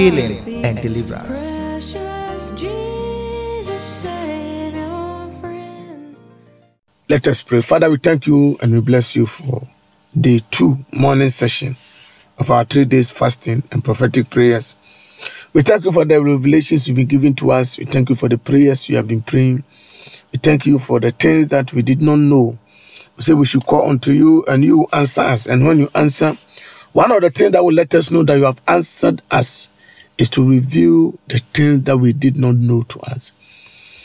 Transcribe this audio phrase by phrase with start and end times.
[0.00, 1.68] healing, and deliverance.
[1.68, 6.16] Precious Jesus, Savior, friend.
[7.10, 7.60] Let us pray.
[7.60, 9.68] Father, we thank you and we bless you for
[10.18, 11.76] day two morning session
[12.38, 14.74] of our three days fasting and prophetic prayers.
[15.52, 17.76] We thank you for the revelations you've been giving to us.
[17.76, 19.64] We thank you for the prayers you have been praying.
[20.32, 22.58] We thank you for the things that we did not know.
[23.18, 25.46] We say we should call unto you and you answer us.
[25.46, 26.38] And when you answer,
[26.92, 29.68] one of the things that will let us know that you have answered us
[30.20, 33.32] is to reveal the things that we did not know to us.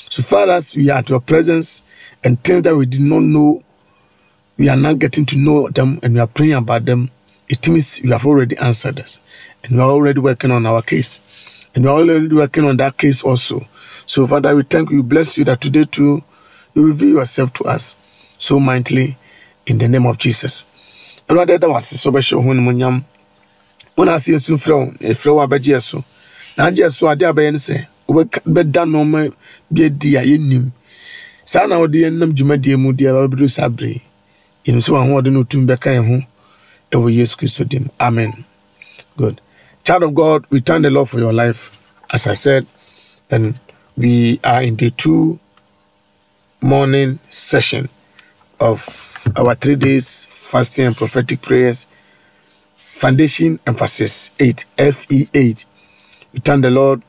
[0.10, 1.84] So far as we are at your presence
[2.24, 3.62] and things that we did not know,
[4.58, 7.12] we are now getting to know them and we are praying about them.
[7.50, 9.20] It means you have already answered us
[9.66, 11.20] and we are already working on our case.
[11.76, 13.60] And we are already working on that case also.
[14.06, 16.24] So, Father, we thank you, bless you that today too
[16.74, 17.96] you reveal yourself to us
[18.38, 19.18] so mightily
[19.66, 20.66] in the name of Jesus.
[23.98, 26.04] Na ase nso frɛ wo na ɛfrɛ wo abɛgye yɛ so
[26.58, 29.34] na agye yɛ so ade a bɛyɛ ne sɛ wobɛka- bɛda nɔɔma
[29.72, 30.72] bi adi a yɛnnim
[31.46, 34.02] saa na wode yɛnam dwumadie mu deɛ bɛbɛduru saa yi.
[34.66, 36.24] yɛnim sɛ wahoɔde no bɛka yɛn ho
[36.92, 38.46] ɛwɔ yesu kristo dim amen.
[39.18, 39.40] Good.
[39.84, 41.72] Child of god we thank the lord for your life
[42.12, 42.66] as i said.
[43.32, 43.58] And
[43.98, 45.40] we are in the two
[46.62, 47.90] morning session
[48.60, 51.88] of our three days fasting and prophetic prayers
[52.96, 55.66] Foundation Emphasis 8, FE 8.
[56.32, 57.02] We thank the Lord.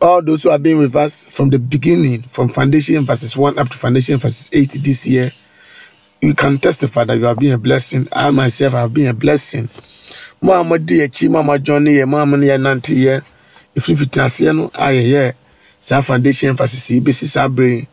[0.00, 3.68] All those who have been with us from the beginning, from Foundation Emphasis 1 up
[3.68, 5.32] to Foundation Emphasis 8 this year,
[6.22, 8.06] you can testify that you have been a blessing.
[8.12, 9.68] I myself have been a blessing.
[10.40, 13.20] Mama dear Chi, Mama Johnny, Mama Nia Nanti, ye
[13.74, 15.32] If you fit us, no, I yeah.
[15.80, 17.88] Some foundation emphasis, basis are brain.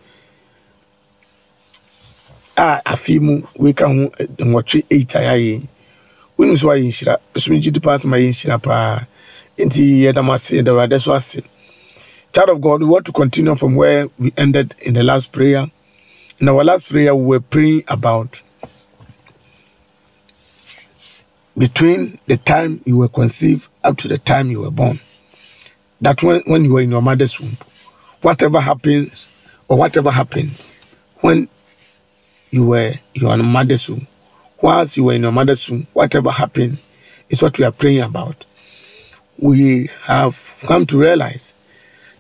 [2.56, 5.16] Ah, a few we can watch eh, eight.
[5.16, 5.62] I
[6.38, 9.06] wonim so wayɛ nhyira ɛsom gye di paa sɛ mayɛ nhyira paa
[9.58, 11.42] nti yɛda mo ase yɛda awurade so
[12.34, 15.70] child of god we want to continue from where we ended in the last prayer.
[16.40, 18.42] In our last prayer we were praying about
[21.56, 25.00] between the time you were conceived up to the time you were born.
[26.02, 27.56] That when, when you were in your mother's womb.
[28.22, 29.30] Whatever happens
[29.68, 30.50] or whatever happened
[31.22, 31.48] when
[32.50, 34.08] you were your mother's womb.
[34.64, 36.78] Whilst you were in your mother's womb, whatever happened
[37.30, 38.46] is what we are praying about.
[39.38, 41.54] We have come to realize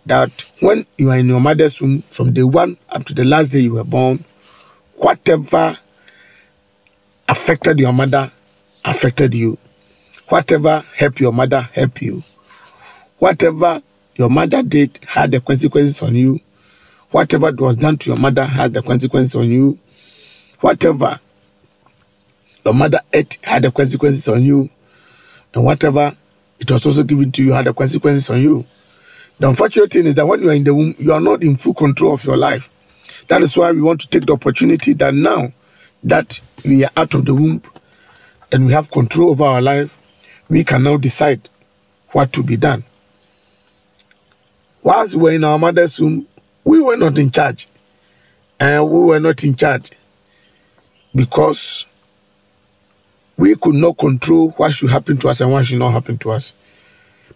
[0.05, 3.53] that when you are in your mother's womb, from day one up to the last
[3.53, 4.25] day you were born,
[4.95, 5.77] whatever
[7.29, 8.29] affected your mother
[8.83, 9.57] affected you.
[10.27, 12.23] Whatever helped your mother helped you.
[13.19, 13.81] Whatever
[14.17, 16.41] your mother did had the consequences on you.
[17.11, 19.79] Whatever was done to your mother had the consequences on you
[20.63, 21.19] whatever
[22.66, 24.69] your mother ate had the consequences on you,
[25.53, 26.16] and whatever
[26.59, 28.66] it was also given to you had the consequences on you.
[29.40, 31.57] The unfortunate thing is that when you are in the womb, you are not in
[31.57, 32.72] full control of your life.
[33.28, 35.52] That is why we want to take the opportunity that now
[36.03, 37.62] that we are out of the womb
[38.52, 39.97] and we have control over our life,
[40.50, 41.50] we can now decide
[42.12, 42.84] what to be done.
[44.84, 46.28] Whilst we were in our mother's womb,
[46.64, 47.67] we were not in charge.
[48.59, 49.91] And we were not in charge
[51.16, 51.85] because
[53.38, 56.32] we could not control what should happen to us and what should not happen to
[56.32, 56.53] us.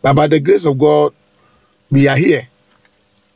[0.02, 1.14] But by the grace of God,
[1.90, 2.48] we are here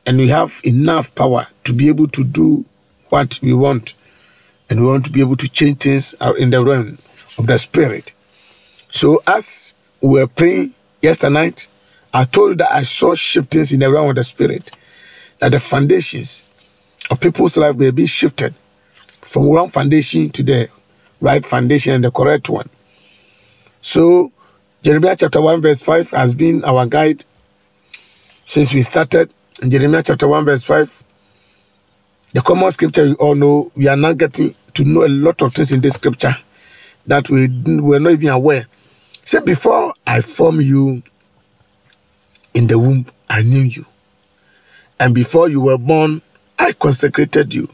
[0.06, 2.66] and we have enough power to be able to do
[3.10, 3.94] what we want.
[4.70, 6.98] And we want to be able to change things in the realm
[7.38, 8.14] of the spirit.
[8.90, 11.68] So, as we were praying yesterday night,
[12.14, 14.76] I told you that I saw shiftings in the realm of the spirit,
[15.40, 16.44] that the foundations
[17.10, 18.54] of people's life may be shifted
[19.22, 20.70] from one foundation to the
[21.22, 22.70] right foundation and the correct one.
[23.82, 24.32] So,
[24.84, 27.24] Jeremiah chapter 1, verse 5 has been our guide
[28.46, 29.34] since we started.
[29.62, 31.04] In Jeremiah chapter 1, verse 5,
[32.34, 35.54] the common scripture you all know, we are now getting to know a lot of
[35.54, 36.36] things in this scripture
[37.06, 37.48] that we
[37.80, 38.66] were not even aware.
[39.24, 41.04] Say, before I formed you
[42.54, 43.86] in the womb, I knew you.
[45.00, 46.22] And before you were born,
[46.58, 47.70] I consecrated you.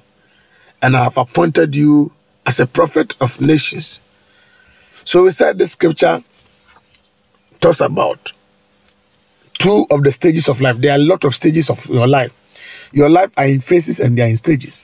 [0.81, 2.11] And I have appointed you
[2.47, 3.99] as a prophet of nations.
[5.03, 6.23] So we said this scripture
[7.59, 8.31] talks about
[9.59, 10.77] two of the stages of life.
[10.77, 12.33] There are a lot of stages of your life.
[12.93, 14.83] Your life are in phases and they are in stages.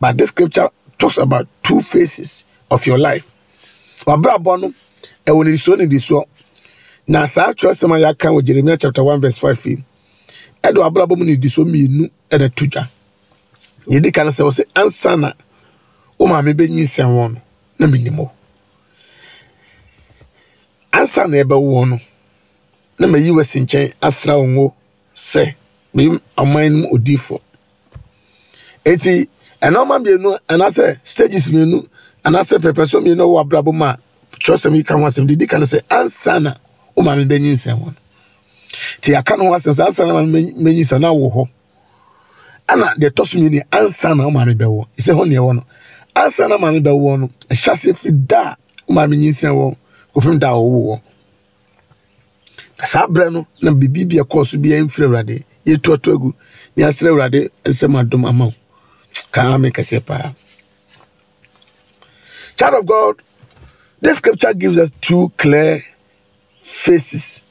[0.00, 0.68] But this scripture
[0.98, 3.30] talks about two phases of your life.
[4.06, 6.24] No, ɛwɔ ne nsuo ne nisuo.
[7.08, 9.84] Na saa atwerɛsɛm a yɛaka wɔ Jeremia chapter 1 verse 5 yi,
[10.62, 12.88] ɛde wabrabɔ mu ne nisuo mmienu ɛna to dwa.
[13.88, 15.34] Yɛdi kan sɛ
[16.18, 17.40] wo maame bɛnyinsɛn wɔn no,
[17.78, 18.18] na menim.
[20.92, 21.98] Ansa na ɛbɛwo wɔn no,
[22.98, 24.66] na mayi wo asi nkyɛn asra wo ngo
[25.14, 25.54] sɛ
[25.94, 27.40] meyi ɔman no mu odiifoɔ.
[28.84, 29.28] Eti
[29.62, 31.78] ɛnɔɔma mmienu anaasɛ stages mmienu
[32.24, 33.98] anaasɛ pɛpɛso mmienu wɔwɔ abrabɔ mu a
[34.40, 35.56] twerɛsɛm yi ka ho asɛm didi ka
[35.90, 36.54] ansa na
[36.94, 37.94] wo maame bɛnyinsɛn wɔn.
[39.00, 41.48] Nti yɛaka no ho asɛm sɛ ansa na maame bɛnyinsɛn na wɔ hɔ.
[42.68, 44.86] Ɛna deɛ ɛtɔ so mmienu ansa na wo maame bɛwɔ.
[44.98, 45.62] Ɛsɛ hɔ neɛ ɛwɔ no.
[46.20, 48.42] Ansa na maame bɛwɔ no, ɛhyɛ fi da
[48.88, 49.76] a maame nyinsɛn wɔ
[50.14, 51.00] kɔpem da a wɔ.
[52.84, 56.34] Saa berɛ no na biribi bi ɛkɔɔ so biara mfiri Awurade yɛtuato agu
[56.76, 58.54] ne asrɛ Awurade nsɛm adom ama wo.
[59.30, 60.32] Kaa me kɛseɛ paa.
[62.56, 63.22] Child of God,
[64.00, 65.80] this scripture gives us two clear
[66.56, 67.42] phases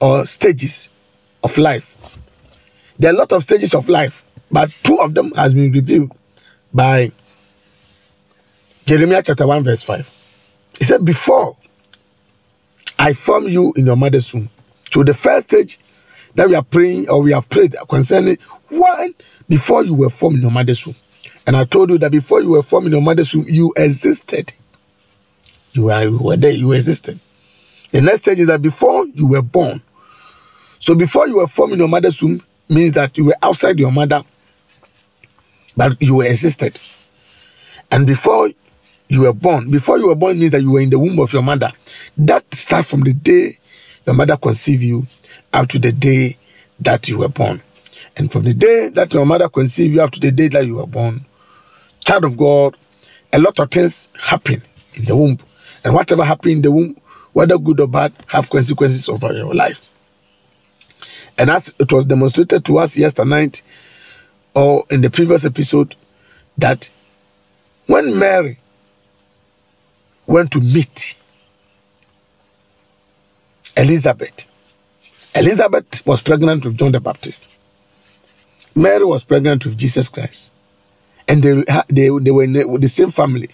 [0.00, 0.90] or stages
[1.42, 1.96] of life.
[2.98, 6.12] There are a lot of stages of life, but two of them has been revealed
[6.74, 7.12] by
[8.90, 10.74] Jeremiah chapter 1 verse 5.
[10.80, 11.56] He said, Before
[12.98, 14.50] I formed you in your mother's womb.
[14.92, 15.78] So the first stage
[16.34, 18.36] that we are praying or we have prayed concerning
[18.68, 19.14] one
[19.48, 20.96] before you were formed in your mother's womb.
[21.46, 24.52] And I told you that before you were formed in your mother's womb, you existed.
[25.70, 27.20] You were, you were there, you existed.
[27.92, 29.82] The next stage is that before you were born.
[30.80, 33.92] So before you were formed in your mother's womb means that you were outside your
[33.92, 34.24] mother,
[35.76, 36.76] but you were existed.
[37.92, 38.50] And before
[39.10, 41.32] you were born, before you were born means that you were in the womb of
[41.32, 41.72] your mother.
[42.16, 43.58] That starts from the day
[44.06, 45.06] your mother conceived you
[45.52, 46.36] up to the day
[46.80, 47.62] that you were born.
[48.16, 50.76] And from the day that your mother conceived you up to the day that you
[50.76, 51.24] were born,
[52.04, 52.76] child of God,
[53.32, 54.62] a lot of things happen
[54.94, 55.38] in the womb.
[55.84, 56.96] And whatever happened in the womb,
[57.32, 59.92] whether good or bad, have consequences over your life.
[61.38, 63.62] And as it was demonstrated to us yesterday night
[64.54, 65.94] or in the previous episode,
[66.58, 66.90] that
[67.86, 68.58] when Mary
[70.30, 71.16] went to meet
[73.76, 74.44] Elizabeth,
[75.34, 77.50] Elizabeth was pregnant with John the Baptist.
[78.74, 80.52] Mary was pregnant with Jesus Christ.
[81.26, 82.46] And they, they, they were
[82.78, 83.48] the same family.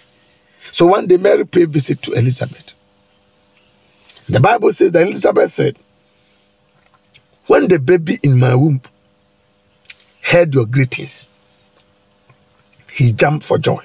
[0.70, 2.75] So one day Mary paid visit to Elizabeth.
[4.28, 5.78] The Bible says that Elizabeth said,
[7.46, 8.81] When the baby in my womb
[10.23, 11.28] heard your greetings,
[12.93, 13.84] he jumped for joy.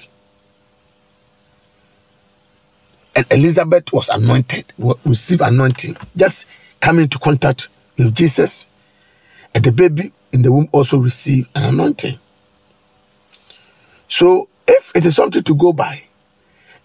[3.16, 4.74] And Elizabeth was anointed,
[5.06, 6.46] received anointing, just
[6.80, 7.68] coming into contact
[7.98, 8.68] with Jesus.
[9.54, 12.18] And the baby in the womb also received an anointing.
[14.08, 16.04] So if it is something to go by,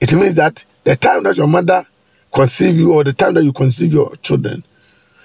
[0.01, 1.87] it means that the time that your mother
[2.35, 4.65] conceive you or the time that you conceive your children,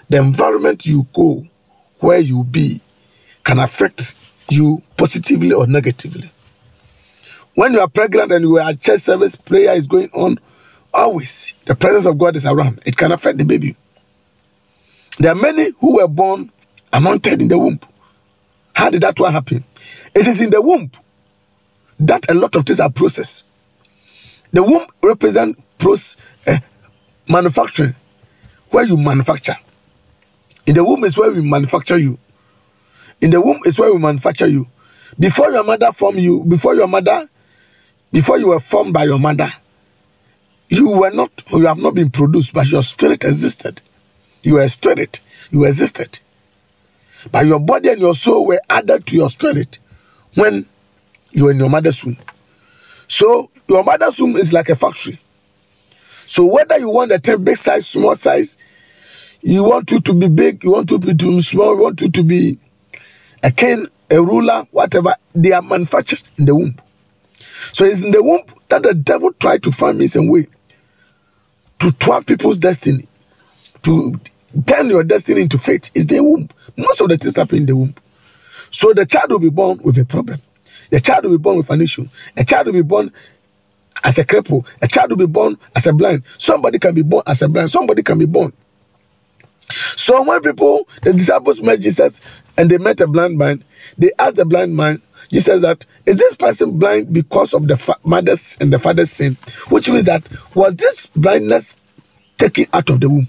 [0.09, 1.45] the environment you go,
[1.99, 2.81] where you be,
[3.43, 4.15] can affect
[4.49, 6.31] you positively or negatively.
[7.55, 10.39] When you are pregnant and you are at church service, prayer is going on,
[10.93, 12.81] always the presence of God is around.
[12.85, 13.75] It can affect the baby.
[15.19, 16.51] There are many who were born
[16.93, 17.79] anointed in the womb.
[18.73, 19.63] How did that one happen?
[20.15, 20.91] It is in the womb
[21.99, 23.45] that a lot of things are processed.
[24.51, 26.17] The womb represents process,
[26.47, 26.57] uh,
[27.27, 27.95] manufacturing,
[28.69, 29.55] where you manufacture.
[30.65, 32.17] In the womb is where we manufacture you.
[33.21, 34.67] In the womb is where we manufacture you.
[35.19, 37.29] Before your mother formed you, before your mother,
[38.11, 39.51] before you were formed by your mother,
[40.71, 43.81] you were not, you have not been produced, but your spirit existed.
[44.41, 46.19] You were a spirit, you existed.
[47.29, 49.79] But your body and your soul were added to your spirit
[50.35, 50.65] when
[51.33, 52.17] you were in your mother's womb.
[53.07, 55.19] So your mother's womb is like a factory.
[56.25, 58.57] So whether you want a thing big size, small size,
[59.41, 62.13] you want it to be big, you want it to be small, you want it
[62.13, 62.57] to be
[63.43, 66.77] a king, a ruler, whatever, they are manufactured in the womb.
[67.73, 70.47] So it's in the womb that the devil tried to find means and way
[71.81, 73.07] to thwart people's destiny,
[73.83, 74.19] to
[74.67, 75.91] turn your destiny into fate.
[75.95, 76.47] Is the womb.
[76.77, 77.95] Most of the things happen in the womb.
[78.69, 80.41] So the child will be born with a problem.
[80.91, 82.07] The child will be born with an issue.
[82.37, 83.11] A child will be born
[84.03, 84.65] as a cripple.
[84.81, 86.23] A child will be born as a blind.
[86.37, 87.71] Somebody can be born as a blind.
[87.71, 88.53] Somebody can be born.
[89.71, 92.21] So when people, the disciples met Jesus
[92.57, 93.63] and they met a blind man,
[93.97, 97.97] they asked the blind man, Jesus that, is this person blind because of the fa-
[98.03, 99.37] mother's and the father's sin?
[99.69, 100.23] Which means that,
[100.55, 101.77] was this blindness
[102.37, 103.27] taken out of the womb?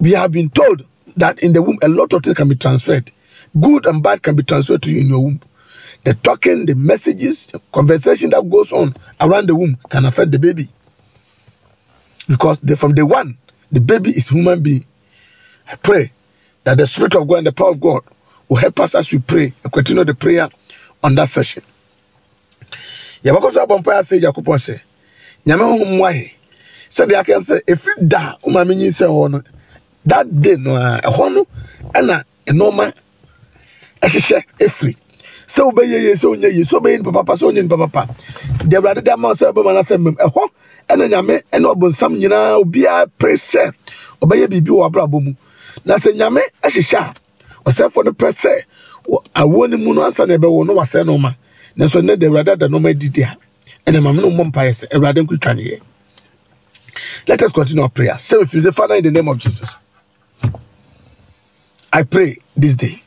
[0.00, 0.84] We have been told
[1.16, 3.10] that in the womb, a lot of things can be transferred.
[3.60, 5.40] Good and bad can be transferred to you in your womb.
[6.04, 10.38] The talking, the messages, the conversation that goes on around the womb can affect the
[10.38, 10.68] baby.
[12.28, 13.38] Because the, from the one,
[13.70, 14.84] the baby is human being.
[15.70, 16.12] I pray
[16.64, 18.02] that the Spirit of God and the power of God
[18.52, 20.46] will help us as we pray and continue the prayer
[21.02, 21.62] on that session.
[23.24, 24.80] yɛbɛkɔ so abɔ mpa ase nyankopɔn sɛ
[25.46, 26.32] nyame ho mmoahe
[26.90, 29.44] sɛdeɛ aka sɛ ɛfiri da a woma menyi sɛ hɔ
[30.04, 31.46] that day no a ɛhɔ no
[31.94, 32.92] ɛna nneɔma
[34.02, 34.96] ɛhyehyɛ ɛfiri
[35.46, 38.14] sɛ wobɛyɛ yie sɛ wonyɛ yie sɛ wobɛyɛ nipa papa sɛ wonyɛ nipa papa.
[38.68, 40.44] Deɛ awurade de ama wo sɛ wobɛma no sɛ mmam ɛhɔ
[40.90, 43.72] ɛna nyame ɛne ɔbonsam nyinaa obiara pere sɛ
[44.20, 45.32] ɔbɛyɛ biribi wɔ abrabɔ mu.
[45.86, 47.14] Na sɛ nyame ɛhyehyɛ a
[47.64, 48.64] ɔsɛfoɔ no pɛ sɛ
[49.34, 51.34] awoɔ no mu no ansa na ɛbɛwo no wasɛe no ma.
[51.76, 53.36] Nanso nnɛ de awurade ada nɔma adidi a
[53.90, 55.78] ɛna mame no mmɔ mpaeɛ sɛ awurade nkotwa ne
[57.26, 58.18] let us continue our prayer.
[58.18, 59.78] Say with you father in the name of jesus
[61.92, 63.02] i pray this day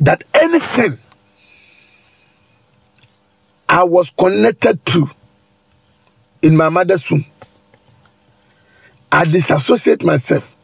[0.00, 0.98] that anything
[3.68, 5.10] I was connected to
[6.42, 7.24] in my mother's womb,
[9.12, 10.56] I disassociate myself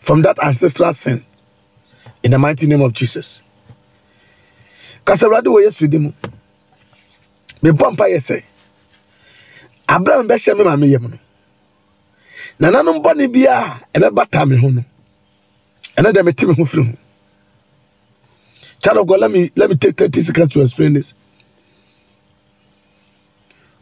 [0.00, 1.24] from that ancestral sin
[2.24, 3.42] in the mighty name of Jesus.
[5.06, 6.12] Kasawurade wɔ Yesu di mu.
[7.62, 8.42] Mebɔ mpa yɛ sɛ,
[9.88, 11.18] mi bɛhyɛ me maame yam no.
[12.60, 14.84] Nananom bɔne bi a ɛbɛbata me ho no,
[15.96, 16.98] ɛno deɛ mete me ho firi ho.
[18.82, 21.14] Child of God, let me let me take 30 seconds to explain this.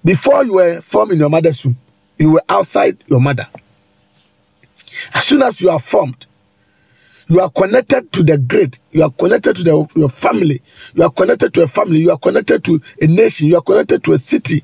[0.04, 1.76] Before you were formed in your mother's womb,
[2.18, 3.47] you were outside your mother.
[5.12, 6.26] As soon as you are formed,
[7.28, 10.61] you are connected to the grid, you are connected to the, your family,
[10.94, 14.04] you are connected to a family, you are connected to a nation, you are connected
[14.04, 14.62] to a city.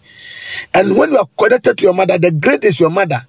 [0.75, 3.27] And when you are connected to your mother, the grid is your mother.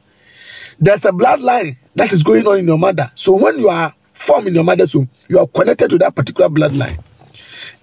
[0.80, 3.12] There's a bloodline that is going on in your mother.
[3.16, 6.50] So when you are formed in your mother's womb, you are connected to that particular
[6.50, 7.01] bloodline.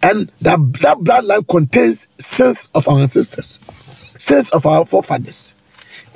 [0.03, 3.61] And that, that bloodline contains sins of our ancestors,
[4.19, 5.55] sins of our forefathers,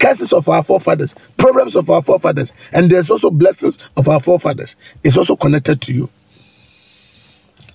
[0.02, 4.76] curses of our forefathers, problems of our forefathers, and there's also blessings of our forefathers.
[5.04, 6.11] It's also connected to you.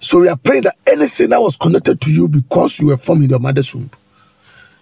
[0.01, 3.25] So we are praying that anything that was connected to you because you were formed
[3.25, 3.91] in your mother's womb,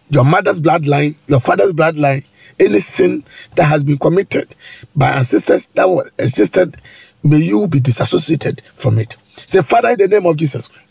[0.09, 2.25] your mother's bloodline, your father's bloodline,
[2.59, 3.23] any sin
[3.55, 4.55] that has been committed
[4.95, 6.77] by ancestors that were existed,
[7.23, 9.17] may you be disassociated from it.
[9.35, 10.85] Say, Father, in the name of Jesus Christ,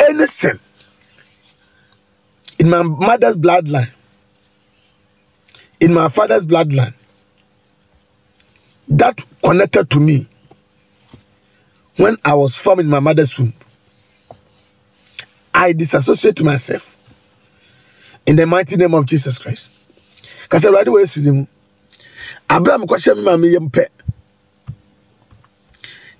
[0.00, 0.60] any sin
[2.58, 3.90] in my mother's bloodline,
[5.80, 6.94] in my father's bloodline,
[8.88, 10.26] that connected to me
[11.96, 13.52] when I was formed in my mother's womb,
[15.52, 16.96] I disassociate myself
[18.26, 19.72] in the mighty name of Jesus Christ.
[20.50, 21.46] Awurade wɔ esu mu.
[22.50, 23.86] Abraham kɔhyɛ mi maame yam pɛ.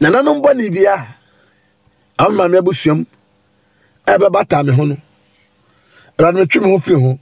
[0.00, 3.06] Nananom bɔ ne bia a awon maame abusuam
[4.06, 4.96] a ɛbɛba me ho no.
[6.18, 7.18] Me ho firi ho.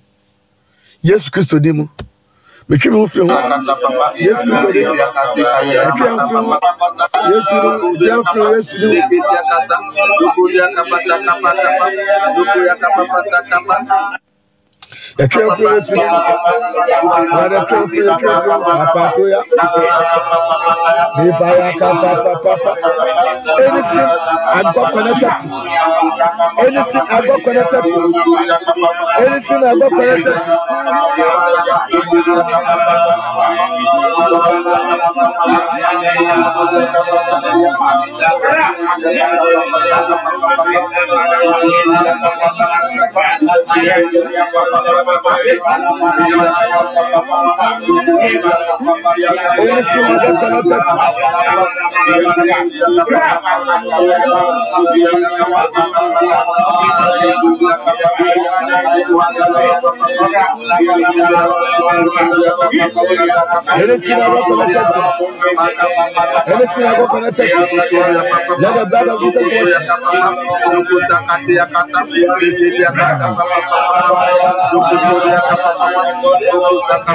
[1.03, 1.71] Yesu Kristo di.
[2.69, 3.37] metwi mi nfiri ho
[4.27, 4.83] yesu ni sori
[5.85, 6.57] metwi nfiri ho
[7.31, 9.03] yesu ni metwi nfiri ho yesu ni.
[10.21, 11.87] Dukuya kapasa kapa kapa,
[12.37, 13.39] dukuya kapasa
[15.19, 15.67] a careful.
[23.59, 24.07] Anything
[24.47, 25.33] I got connected
[26.59, 27.85] anything I got connected
[29.19, 30.37] anything I got connected.
[68.59, 69.73] Let the blood of Jesus wash.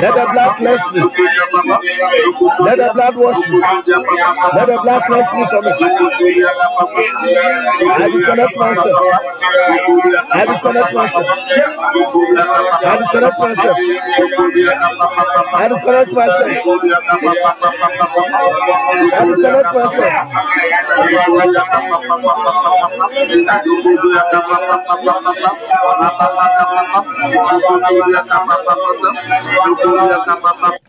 [0.01, 1.01] Let the blood cleanse me.
[2.65, 3.57] Let the blood wash me.
[4.55, 5.75] Let the blood cleanse me from it.
[7.91, 9.00] I disconnect myself.
[10.33, 11.27] I disconnect myself.
[12.83, 13.77] I disconnect myself.
[15.53, 16.47] I disconnect myself.
[19.13, 20.11] I disconnect myself.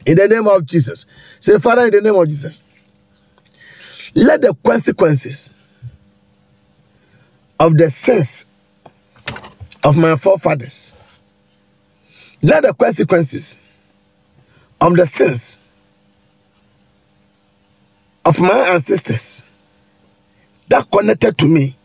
[0.07, 1.07] In the name of Jesus.
[1.41, 2.62] Say, Father, in the name of Jesus.
[4.15, 5.53] Let the consequences
[7.59, 8.47] of the sins
[9.85, 10.95] of my forefathers,
[12.43, 13.59] let the consequences
[14.81, 15.59] of the sins
[18.25, 19.45] of my ancestors
[20.69, 21.77] that connected to me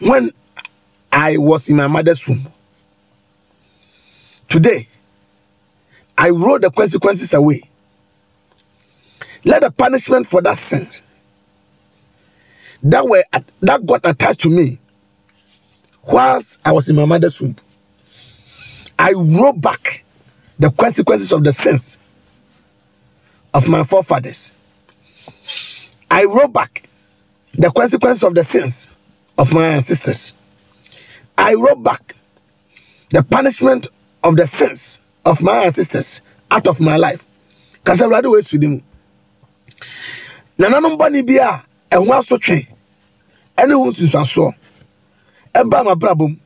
[0.00, 0.32] when
[1.12, 2.52] I was in my mother's womb.
[4.48, 4.88] Today,
[6.18, 7.62] I roll the consequences away.
[9.44, 11.02] Let the punishment for that sins
[12.82, 13.24] that were
[13.62, 14.78] that got attached to me
[16.04, 17.56] whilst I was in my mother's womb.
[18.98, 20.04] I roll back
[20.58, 21.98] the consequences of the sins
[23.54, 24.52] of my forefathers.
[26.10, 26.88] I roll back
[27.54, 28.88] the consequences of the sins
[29.38, 30.34] of my ancestors.
[31.36, 32.16] I roll back
[33.10, 33.86] the punishment
[34.26, 37.24] of the sins of my ancestors out of my life.
[37.84, 38.80] Kasa awurade wɔ esu di mu.
[40.58, 41.62] Nananom bɔne bi a
[41.94, 42.66] ɛho asotwe
[43.56, 44.50] ɛne ho nsusuasoɔ
[45.54, 46.36] ɛbaa mu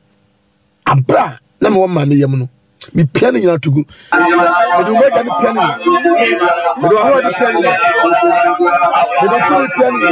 [0.85, 2.49] abra a na mewɔ maame yam no
[2.93, 3.83] mi pia ne nyina tugu
[4.77, 5.51] mede wobɛgya ne pia
[6.81, 7.49] mede wahara ne pia
[9.21, 10.09] mede to ne pia ne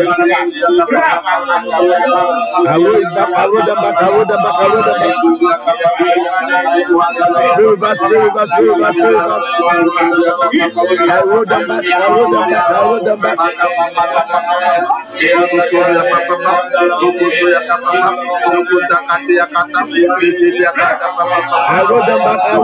[22.06, 22.59] them back awrow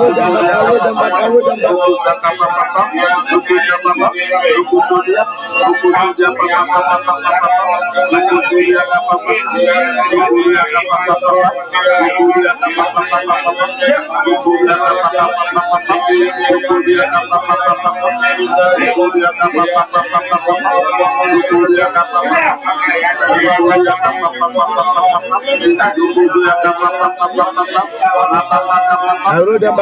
[29.25, 29.75] Ayo dan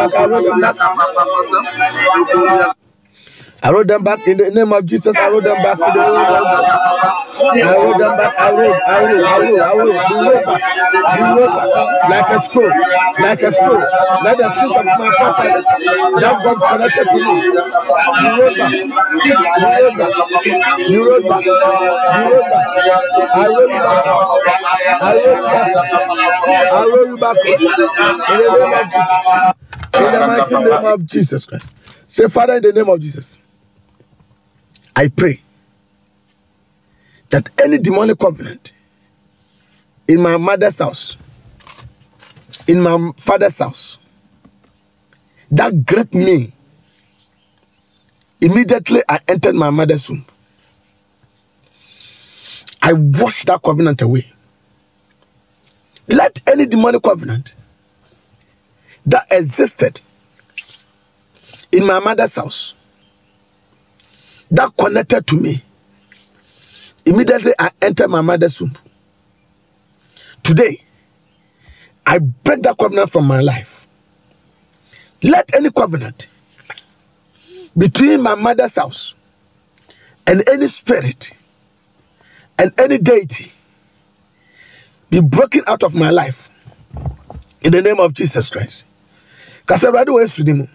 [3.65, 5.15] I wrote them back in the name of Jesus.
[5.15, 6.51] I wrote them back to the old ones.
[7.63, 8.33] I wrote them back.
[8.37, 10.09] I wrote, I wrote, I wrote, I wrote.
[10.09, 10.61] You wrote back.
[11.17, 11.69] You wrote back.
[12.09, 12.71] Like a scroll.
[13.19, 13.79] Like a scroll.
[14.23, 15.65] Like the sins of my forefathers
[16.19, 17.35] that God connected to me.
[18.19, 18.71] You wrote back.
[19.63, 20.11] You wrote back.
[20.91, 21.45] You wrote back.
[22.15, 22.65] You wrote back.
[23.33, 24.03] I wrote you back.
[25.01, 25.67] I wrote you back.
[26.73, 27.37] I wrote you back.
[27.47, 29.72] In the name of Jesus.
[29.95, 31.67] In the mighty name of Jesus Christ.
[32.07, 33.39] Say, Father, in the name of Jesus.
[34.95, 35.41] I pray
[37.29, 38.73] that any demonic covenant
[40.07, 41.17] in my mother's house,
[42.67, 43.99] in my father's house,
[45.51, 46.53] that gripped me
[48.41, 50.25] immediately I entered my mother's womb.
[52.81, 54.31] I washed that covenant away.
[56.07, 57.55] Let any demonic covenant
[59.05, 60.01] that existed
[61.71, 62.75] in my mother's house
[64.51, 65.63] that connected to me.
[67.05, 68.73] Immediately I entered my mother's womb.
[70.43, 70.83] Today,
[72.05, 73.87] I break that covenant from my life.
[75.23, 76.27] Let any covenant
[77.77, 79.15] between my mother's house
[80.27, 81.31] and any spirit
[82.59, 83.51] and any deity
[85.09, 86.49] be broken out of my life
[87.61, 88.85] in the name of Jesus Christ.
[89.65, 90.65] Kasa Awurade wɔ esu di mu.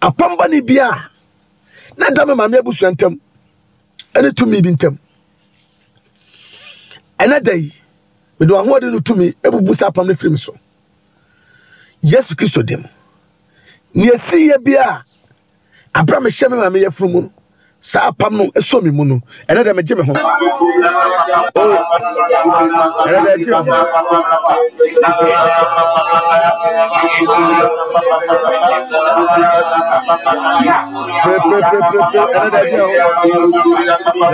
[0.00, 1.10] Apambɔ bi a
[1.96, 3.18] na da me maame abusua ntam
[4.14, 4.98] ɛne tumi bi ntam.
[7.18, 7.72] Ɛnɛ da yi
[8.40, 10.54] mede ahoɔden no tumi ebubu saa apam no firi me so.
[12.02, 12.84] Yesu kristo dim
[13.94, 15.04] nea esi yɛ bi a
[15.94, 17.32] abira me hyɛ me maame yɛ funu mu no
[17.80, 20.12] saa apam no ɛsɔ mi mu no ɛnɛ dɛ megye me ho
[21.54, 21.74] Oh,
[23.06, 23.84] ɛnɛ dɛ ɛgye me ho
[31.22, 32.90] pre ɛnɛ dɛ ɛgye ho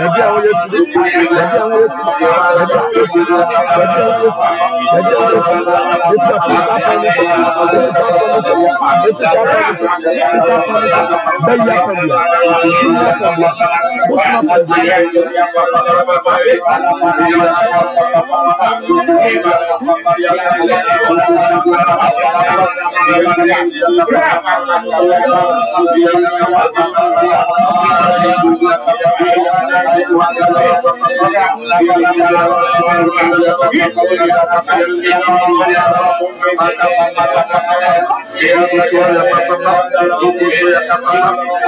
[0.03, 0.79] ɛgye ho yesu
[1.41, 3.21] ɛgye ho yesu ɛgye ho yesu
[3.75, 4.41] ɛgye ho yesu
[4.95, 5.57] ɛgye ho yesu
[6.13, 8.53] efi apam saa apam no so efi saa apam no so
[8.95, 11.03] efi saa apam no so efi saa apam no so
[11.45, 12.15] bɛyi apam bia
[12.67, 13.33] ekumi apam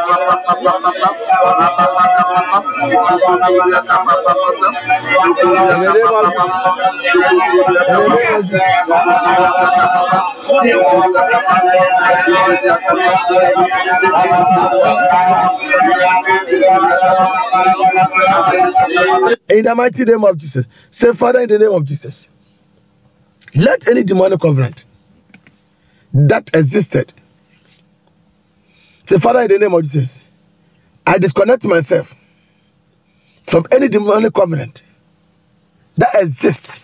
[0.00, 0.57] papa
[19.50, 20.66] in the mighty name of Jesus.
[20.90, 22.28] Say father in the name of Jesus
[23.54, 24.84] let any demonic covenant
[26.12, 27.12] that existed
[29.04, 30.22] say father in the name of Jesus
[31.08, 32.14] I disconnect myself
[33.44, 34.82] from any demonic covenant
[35.96, 36.82] that exists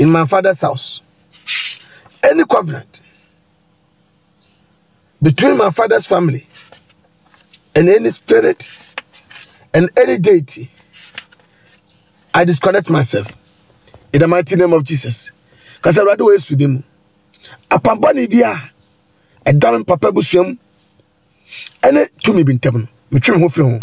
[0.00, 1.02] in my father's house.
[2.22, 3.02] Any covenant
[5.22, 6.46] between my father's family
[7.74, 8.66] and any spirit
[9.74, 10.70] and any deity,
[12.32, 13.36] I disconnect myself
[14.14, 15.30] in the mighty name of Jesus.
[15.76, 16.84] Because I rather ways with him.
[17.70, 18.62] Apampani bia,
[19.44, 20.56] a down papa busium,
[21.82, 22.88] and it to me been tabun.
[23.10, 23.78] metwere ho firi ho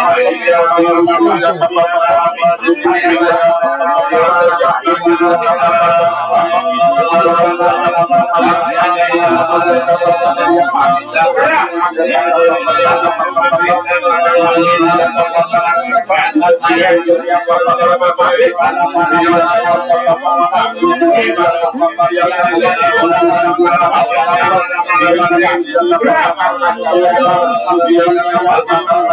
[28.65, 29.12] Thank you.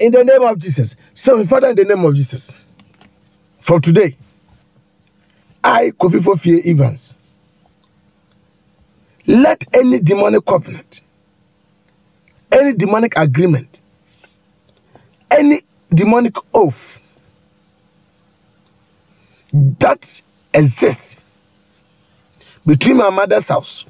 [0.00, 0.96] In the name of Jesus.
[1.14, 2.54] So, Father, in the name of Jesus.
[3.60, 4.16] From today,
[5.62, 7.16] I, Kofi Fofie Evans,
[9.26, 11.02] let any demonic covenant,
[12.52, 13.82] any demonic agreement,
[15.30, 15.62] any
[15.94, 17.02] demonic oath
[19.52, 20.22] that
[20.54, 21.16] exists
[22.66, 23.84] between my mother's house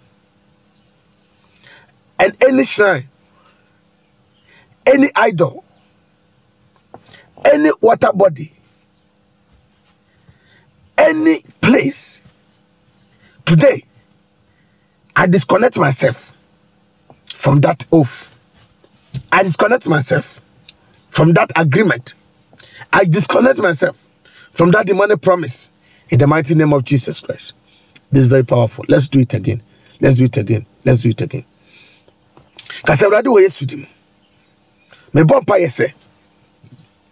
[2.18, 3.09] and any shrine,
[4.87, 5.64] any idol,
[7.44, 8.53] any water body,
[10.98, 12.22] any place.
[13.46, 13.85] Today,
[15.16, 16.35] I disconnect myself
[17.27, 18.37] from that oath.
[19.33, 20.40] I disconnect myself
[21.11, 22.14] from that agreement.
[22.92, 24.09] I disconnect myself
[24.53, 25.70] from that demonic promise
[26.11, 27.55] in the mighty name of Jesus Christ.
[28.12, 28.85] This is very powerful.
[28.88, 29.62] Let's do it again.
[30.01, 30.66] Let's do it again.
[30.85, 31.44] Let's do it again.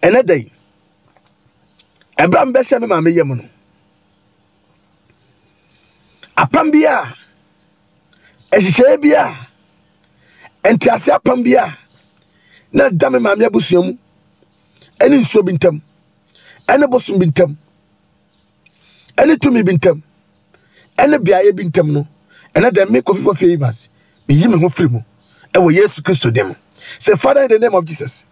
[0.07, 0.51] Ɛnɛ da yi
[2.19, 3.45] ɛberɛ a mebɛhyɛ me maame yɛ no.
[6.37, 7.15] Apam bi a
[8.53, 9.25] ɛhyehyɛeɛ bi a
[10.75, 11.77] ntease apam bi a
[12.73, 13.93] na da me maame abusua mu
[15.01, 15.81] ɛne nsuo bi ntam
[16.69, 17.57] ɛne bosom bi ntam
[19.17, 20.03] ɛne tumi bi ntam
[20.99, 22.07] ɛne beaeɛ bi ntam no
[22.55, 23.91] ɛnɛ dɛ me kofi fɔ favors
[24.29, 25.01] meyi me ho firi mu.
[25.55, 26.55] Ɛwɔ yesu kristo dim
[26.99, 28.25] say father in the name of jesus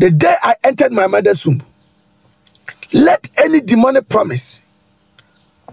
[0.00, 1.62] the day i entered my mother's womb
[2.94, 4.62] let any demonic promise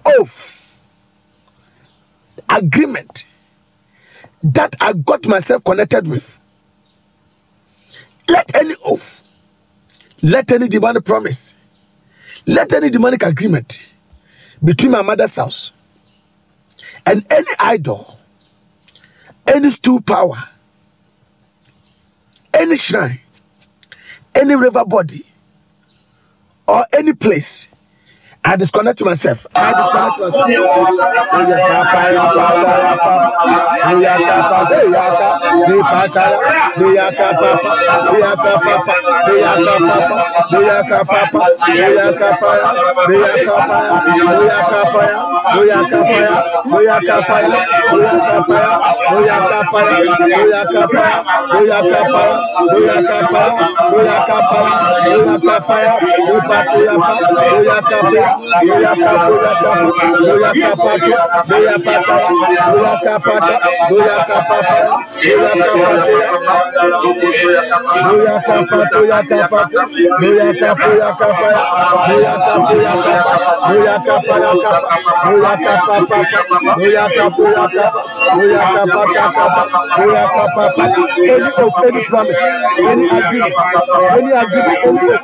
[0.06, 0.80] oath
[2.50, 3.28] agreement
[4.44, 6.40] that i got myself connected with
[8.30, 9.26] let any oath
[10.24, 11.56] let any demonic promise
[12.48, 13.94] let any demonic agreement
[14.64, 15.74] between my mother's house
[17.08, 18.20] and any idol,
[19.48, 20.50] any stool power,
[22.54, 23.20] any shrine,
[24.38, 25.26] any river body,
[26.68, 27.70] or any place.
[28.46, 29.46] I disconnect myself.
[29.56, 31.58] I disconnect myself.
[45.58, 46.36] Oya kapaya,
[46.74, 47.58] oya kapaya,
[55.14, 55.94] oya kapaya,
[57.58, 58.37] oya kapaya
[81.88, 82.38] any promise,
[82.80, 83.54] any agreement,
[84.12, 85.22] any agreement,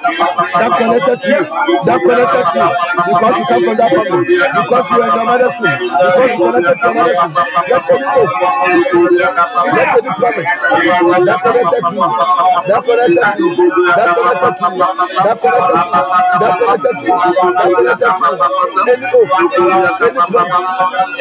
[0.54, 1.44] that connected to you,
[1.86, 5.26] that connected to you, because you come from that family, because you are in your
[5.26, 7.36] mother's because you connected to your mother's womb.
[7.70, 8.34] Let any oath,
[9.74, 10.52] let any promise.
[11.24, 12.10] That connected to you,
[12.68, 13.60] that connected to you,
[13.96, 14.86] that connected to you,
[15.24, 16.06] that connected to you,
[16.40, 17.18] that connected to you,
[17.54, 18.52] that connected to you,
[18.94, 19.34] any oath,
[20.04, 20.68] any promise,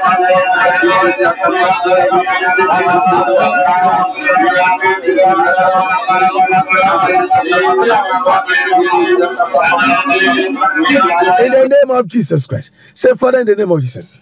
[6.93, 7.24] promise.
[11.41, 12.71] In the name of Jesus Christ.
[12.93, 14.21] Say, Father, in the name of Jesus,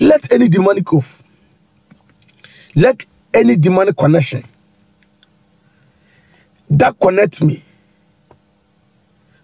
[0.00, 1.22] let any demonic oath,
[2.76, 4.44] let any demonic connection
[6.70, 7.62] that connect me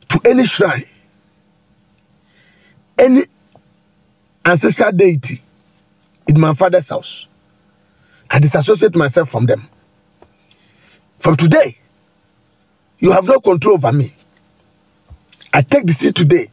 [0.09, 0.85] to any shrine,
[2.99, 3.25] any
[4.45, 5.41] ancestral deity
[6.29, 7.29] in my father's house,
[8.31, 9.69] I disassociate myself from them.
[11.19, 11.79] From today,
[13.05, 14.15] you have no control over me.
[15.53, 16.49] I take the seat today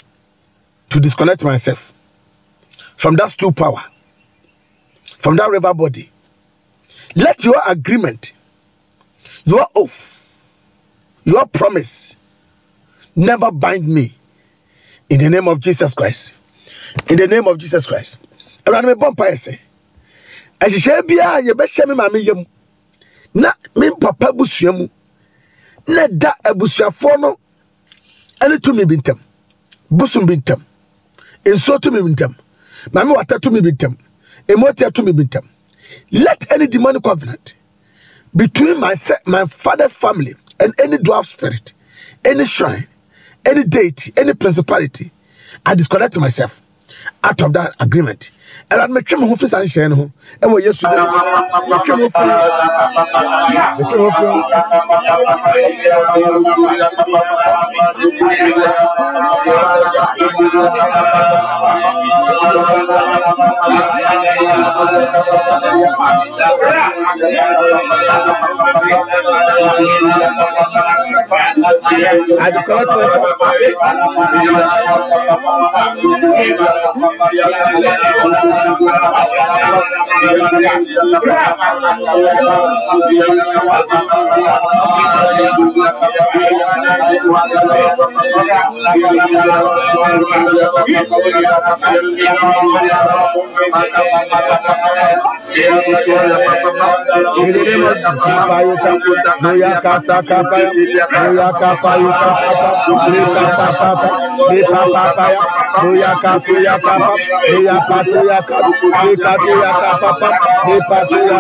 [0.89, 1.93] to disconnect myself
[2.97, 3.81] from that stool power,
[5.19, 6.11] from that river body.
[7.15, 8.33] Let your agreement,
[9.45, 10.43] your oath,
[11.23, 12.17] your promise
[13.15, 14.13] never bind me
[15.09, 16.33] in the name of Jesus Christ.
[17.07, 18.19] In the name of Jesus Christ.
[18.67, 19.39] Yɛbɛhyɛ
[20.59, 21.85] eh?
[21.87, 22.45] me maame yam
[23.33, 24.45] na me papa mu
[25.87, 27.37] na da abusuafoɔ no
[28.41, 29.19] ɛne tumi bi ntam
[29.89, 30.61] bosom bi ntam
[31.45, 32.35] nsuo tumi bi ntam
[32.93, 33.97] maame wata tumi bi ntam
[34.47, 35.45] emotia tumi bi ntam.
[36.11, 37.55] Let any demonic covenant
[38.35, 41.73] between my my father's family and any dwarf spirit
[42.23, 42.87] any shrine
[43.45, 45.11] any deity any principality
[45.65, 46.61] i disconnect myself
[47.23, 48.31] out of that agreement.
[48.69, 50.13] And I'm making my home and share home.
[50.41, 50.95] And we're yesterday.
[72.39, 73.27] I just collect myself.
[99.41, 100.57] Noya kasa kapa,
[101.11, 102.67] noya kapa, noya kapa,
[103.09, 104.09] noya kapa,
[104.51, 105.25] noya kapa,
[105.81, 108.57] noya kapa, papa, patu ya ka,
[109.61, 111.39] ya papa, patu ya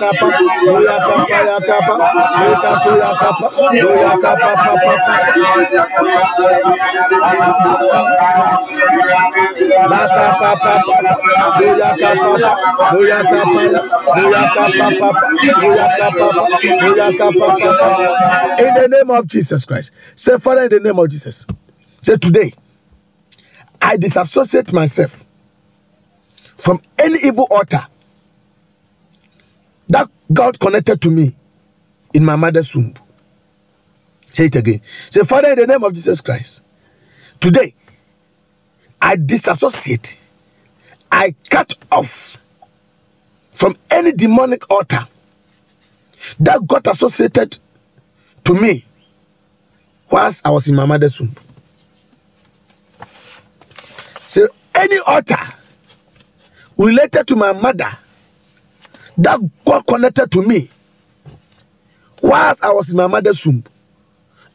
[0.00, 0.34] papa In
[18.74, 21.46] the name of Jesus Christ, say, Father, in the name of Jesus,
[22.02, 22.52] say, today
[23.80, 25.26] I disassociate myself
[26.56, 27.86] from any evil altar
[29.88, 31.34] that God connected to me
[32.14, 32.94] in my mother's womb.
[34.32, 34.80] Say it again.
[35.10, 36.62] Say, Father, in the name of Jesus Christ,
[37.40, 37.74] today
[39.00, 40.16] I disassociate,
[41.10, 42.36] I cut off
[43.52, 45.06] from any demonic altar
[46.40, 47.58] that got associated
[48.44, 48.84] to me
[50.10, 51.34] whilst I was in my mother's womb.
[54.26, 55.38] So, any altar
[56.76, 57.98] related to my mother
[59.18, 60.68] that got connected to me
[62.22, 63.64] whilst I was in my mother's womb,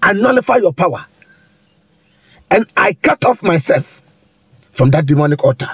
[0.02, 1.06] I nullify your power
[2.50, 4.02] and I cut off myself
[4.74, 5.70] from that demonic altar.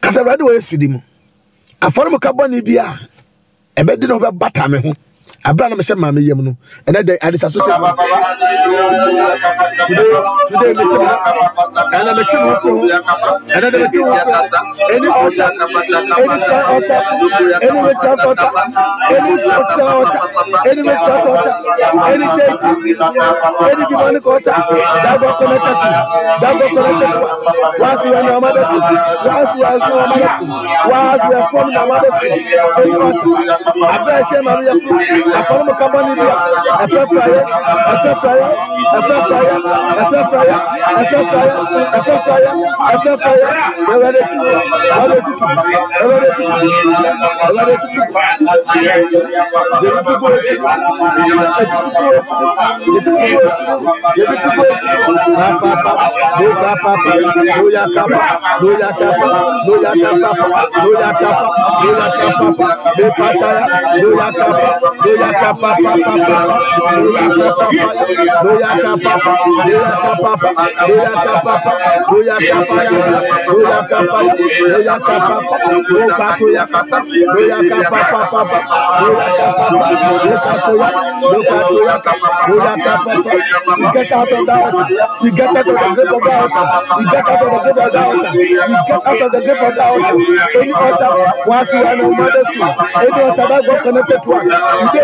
[0.00, 1.00] Kasa awurade wɔ esu di mu.
[1.80, 2.98] Afɔremuka bɔ ne bi a
[3.76, 4.94] ɛbɛdi na ɔbɛbata me ho
[5.44, 6.56] abira na mehyɛ maame yam no.
[6.86, 7.78] Ɛnɛ dɛ adisa so kyerɛ
[9.88, 10.10] today
[10.48, 11.08] today mete mu
[11.98, 12.84] ɛnɛ metwe me ho firi ho
[13.56, 15.46] ɛnɛ dɛ metwe ho firi ɛni ɔta
[16.20, 16.96] ɛni sa ɔta
[17.64, 18.46] ɛni metia ɔta
[19.14, 20.20] ɛni sa ɔta ɔta
[20.68, 21.52] ɛni metia ɔta ɔta
[22.10, 22.70] ɛni teeti
[23.70, 24.52] ɛni dimani kɔta
[25.04, 25.88] dago kɔnɛ tatu
[26.42, 27.20] dago kɔnɛ tatu
[27.80, 28.78] waasi wɛ na ɔma dɛ si
[29.26, 30.44] waasi wɛ sun ɔma dɛ si
[30.90, 32.26] waasi wɛ fɔm na ɔma dɛ si
[32.80, 33.30] ɛni ɔta
[33.94, 36.34] abira ɛhyɛ maame yɛ firi afɔlɔ mu kaba ni bia
[36.82, 37.40] ɛfɛ faya
[37.92, 38.48] ɛfɛ faya
[38.98, 39.56] ɛfɛ faya
[40.00, 40.56] ɛfɛ faya
[41.00, 41.56] ɛfɛ faya
[41.96, 42.50] ɛfɛ faya
[42.92, 43.48] ɛfɛ faya
[43.92, 44.38] ɛwɛ de tu
[44.96, 45.46] ɛwɛ de tutu
[46.00, 46.54] ɛwɛ de tutu
[47.48, 48.02] ɛwɛ de tutu
[49.82, 52.30] yebi tu gbolo si ebi tu gbolo si
[52.86, 53.64] ebi tu gbolo si
[54.22, 54.88] ebi tu gbolo si
[55.36, 55.92] papapa
[56.38, 57.12] do papapa
[57.60, 58.20] do ya kapa
[58.60, 59.28] do ya kapa
[59.66, 60.46] do ya kapa
[60.84, 61.46] do ya kapa
[61.82, 63.64] do ya kapa do pataya
[64.02, 64.68] do ya kapa
[65.04, 65.19] do.
[65.20, 66.56] Boyaka papa papa.
[66.96, 67.84] Boyaka papa.
[68.42, 69.32] Boyaka papa.
[69.44, 70.52] Boyaka papa.
[70.88, 71.72] Boyaka papa.
[72.08, 72.96] Boyaka papa.
[73.52, 74.18] Boyaka papa.
[74.60, 75.56] Boyaka papa.
[75.92, 76.98] Boka toya kasa.
[77.34, 78.58] Boyaka papa papa.
[79.00, 79.86] Boyaka papa.
[80.24, 80.88] Boka toya.
[81.20, 82.28] Boka toya kapa.
[82.48, 83.32] Boyaka papa.
[83.76, 84.28] You get that.
[85.20, 85.30] You
[85.76, 86.48] the grip of that.
[86.98, 88.34] You get out of the grip of that.
[88.34, 89.92] You get out of the grip of that.
[90.56, 91.12] Any altar,
[93.48, 94.50] that got connected to us, you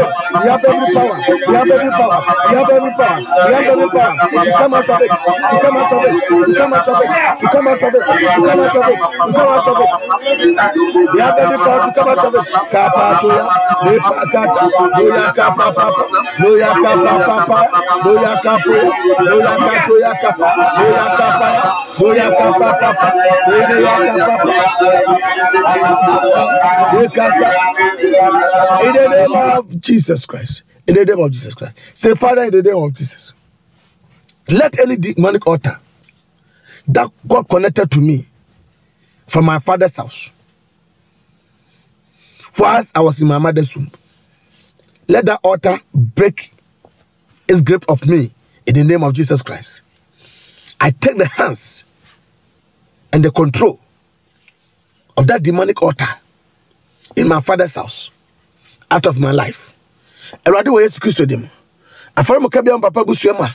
[0.07, 1.19] today we have every power.
[1.49, 2.21] We have every power.
[2.51, 3.23] We have every power.
[3.47, 4.17] We have every power.
[4.47, 5.11] To come out of it.
[5.11, 6.13] To come out of it.
[6.31, 7.41] To come out of it.
[7.41, 8.05] To come out of it.
[8.07, 8.99] To come out of it.
[9.27, 9.91] To come out of it.
[11.15, 12.45] We have every power to come out of it.
[12.71, 13.47] Kapatoya
[13.87, 14.63] lepakata
[14.99, 16.05] loya kapapapa
[16.41, 17.59] loya kapapapa
[18.05, 18.91] loya kapoya
[19.31, 20.47] loya katoya kapa
[20.81, 21.65] loya kapaya
[21.99, 23.09] loya kapapapa
[23.49, 24.53] loya kapapa.
[28.83, 29.96] In the name of Jesus
[30.27, 33.35] Christ in the name of Jesus Christ say Father in the name of Jesus
[34.49, 35.79] let any demonic altar
[36.89, 38.27] that got connected to me
[39.27, 40.33] from my father's house
[42.59, 43.91] whilst I was in my mother's womb.
[45.09, 46.53] Let that altar break
[47.49, 48.33] its grip of me
[48.67, 49.83] in the name of Jesus Christ.
[50.81, 51.85] I take the hands
[53.13, 53.81] and the control
[55.17, 56.09] of that demonic altar
[57.17, 58.11] in my father's house
[58.91, 59.76] out of my life.
[60.45, 61.49] Awurade wɔ Yesu Kristo dim.
[62.17, 63.55] Afɔremuka bi a papa busua mu a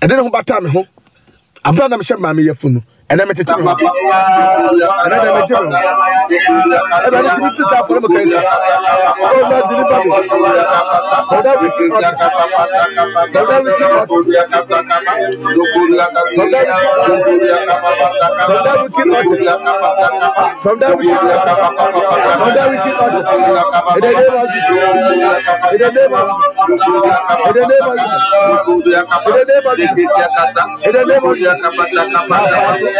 [0.00, 0.86] ɛde ne ho bata me ho.
[1.64, 3.74] Abura na mehyɛ maame yɛfu no ɛnna mɛ tete mi hɔ
[5.04, 5.78] ɛnna dɛ mɛ te mi hɔ
[7.06, 8.38] ɛnna ne ti mi fi sa afɔlɔ mu kɛ ɛsɛ
[9.26, 10.10] ɔwɔ náà di nipa mi
[11.30, 12.12] sɔdɔ wi ki ɔti
[13.32, 14.50] sɔdɔ wi ki ɔti sɔdɔ wi
[16.18, 17.36] ki ɔti
[18.46, 19.38] sɔdɔ wi ki ɔti
[22.40, 23.20] sɔdɔ wi ki ɔti
[23.96, 24.74] ɛdɛ ne ma jisi
[25.74, 26.52] ɛdɛ ne ma jisi
[27.48, 28.18] ɛdɛ ne ma jisi
[29.26, 30.04] ɛdɛ ne ma jisi
[30.86, 32.99] ɛdɛ ne ma jisi.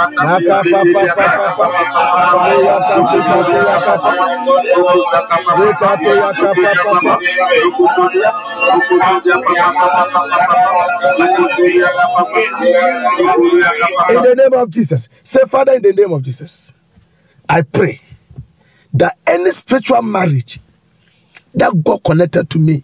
[0.01, 0.09] In
[14.23, 16.73] the name of Jesus, say, Father, in the name of Jesus,
[17.47, 18.01] I pray
[18.93, 20.59] that any spiritual marriage
[21.53, 22.83] that God connected to me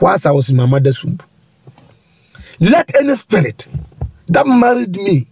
[0.00, 1.20] whilst I was in my mother's womb,
[2.60, 3.68] let any spirit
[4.28, 5.26] that married me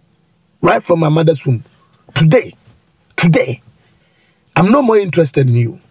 [0.63, 1.63] right from my mother's womb.
[2.15, 2.55] Today,
[3.17, 3.61] today,
[4.55, 5.81] I'm no more interested in you.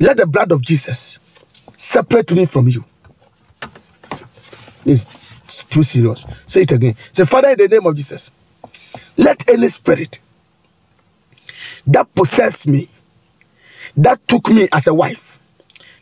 [0.00, 1.20] Let the blood of Jesus
[1.76, 2.84] separate me from you.
[4.86, 6.26] It's too serious.
[6.46, 6.96] Say it again.
[7.12, 8.32] Say, Father, in the name of Jesus,
[9.18, 10.20] let any spirit
[11.86, 12.88] that possessed me,
[13.96, 15.40] that took me as a wife,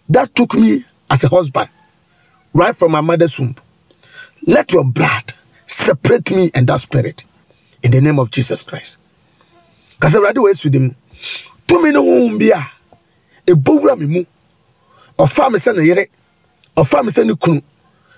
[0.08, 1.70] that took me as a husband,
[2.54, 3.56] right from my mother's womb,
[4.46, 5.34] let your blood
[5.66, 7.24] separate me and that spirit
[7.82, 8.98] in the name of jesus christ.
[10.00, 10.90] Cause I've asu de mu.
[11.66, 12.70] Tumi ne a
[13.46, 14.24] ɛbɔ me mu.
[15.18, 16.08] Ɔfaa me sɛ yere.
[16.76, 17.62] Ɔfaa me sɛ ne kunu.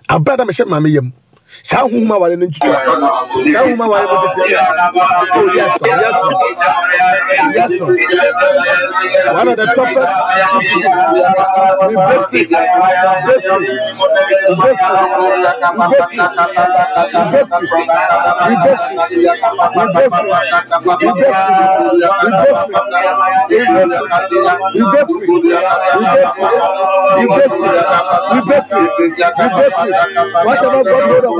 [0.08, 1.12] Abrada mehyɛ maame
[1.62, 2.76] saa nhoma ware no ntwitwa
[3.52, 4.42] saa nhoma ware no tete
[5.34, 6.32] oh yes sir yes sir
[7.54, 7.88] yes sir
[9.34, 10.12] one of the toughest
[10.70, 10.94] people
[11.88, 13.74] we break free break free
[14.48, 14.98] we break free
[15.30, 16.26] we break free
[17.00, 17.70] we break free
[18.46, 20.36] we break free we break free we
[21.20, 21.58] break free
[22.10, 22.76] we break free
[24.70, 25.34] we break free we break free
[27.16, 27.80] we break free
[28.30, 28.88] we break free
[29.38, 29.94] we break free
[30.46, 31.39] whatever God hold on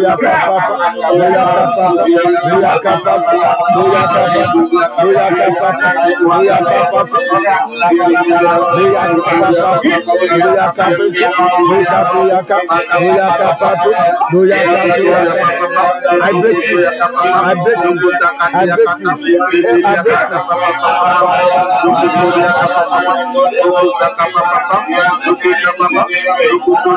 [0.00, 0.09] Buya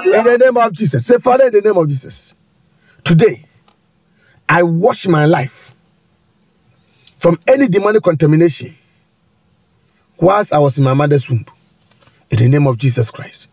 [0.06, 2.36] In the name of Jesus, say Father, in the name of Jesus.
[3.04, 3.46] Today,
[4.48, 5.76] I wash my life
[7.18, 8.78] from any demonic contamination
[10.20, 11.46] whilst I was in my mother's womb.
[12.30, 13.50] In the name of Jesus Christ.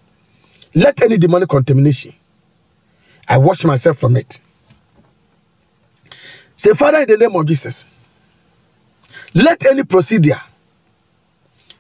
[0.74, 2.14] Let any demonic contamination,
[3.28, 4.40] I wash myself from it.
[6.57, 7.86] Say, Father, in the name of Jesus,
[9.34, 10.40] let any procedure,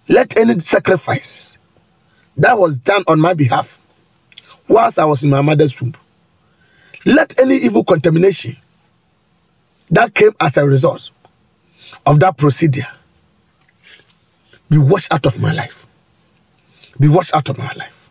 [0.08, 1.58] let any sacrifice
[2.36, 3.80] that was done on my behalf
[4.68, 5.94] whilst I was in my mother's womb,
[7.06, 8.56] let any evil contamination
[9.90, 11.10] that came as a result
[12.06, 12.86] of that procedure
[14.68, 15.86] be washed out of my life.
[16.98, 18.08] Be washed out of my life.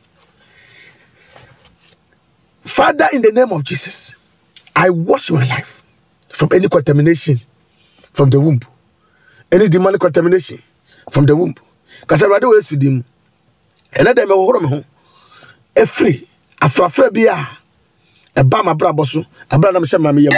[2.62, 4.16] Father, in the name of Jesus,
[4.76, 5.84] I wash my life
[6.30, 7.40] from any contamination
[8.12, 8.60] from the womb.
[9.52, 10.62] Any demonic contamination
[11.12, 11.56] from the womb.
[12.08, 13.04] Kasa awurade wɔ esu di mu.
[13.94, 14.84] Ɛnɛ dɛm ɛwɔhoro me ho.
[15.76, 16.28] Efiri
[16.62, 17.68] afrafra bi a ɛba ma abrabɔ so abira
[18.43, 20.30] bama brabosu, a branam shaman.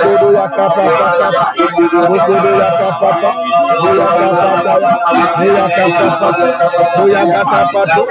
[0.03, 0.83] Bukudu ya kapa.
[1.19, 1.45] Kapa,
[2.09, 3.29] bukudu ya kapa kapa,
[3.81, 4.91] buya kapa kapa,
[5.37, 6.47] buya kapa kapa,
[6.97, 8.01] buya kapa kapa.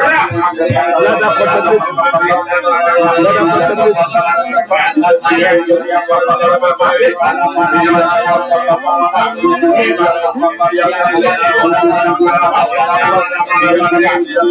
[1.02, 1.84] Lada kotemis,
[3.22, 3.98] lada kotemis.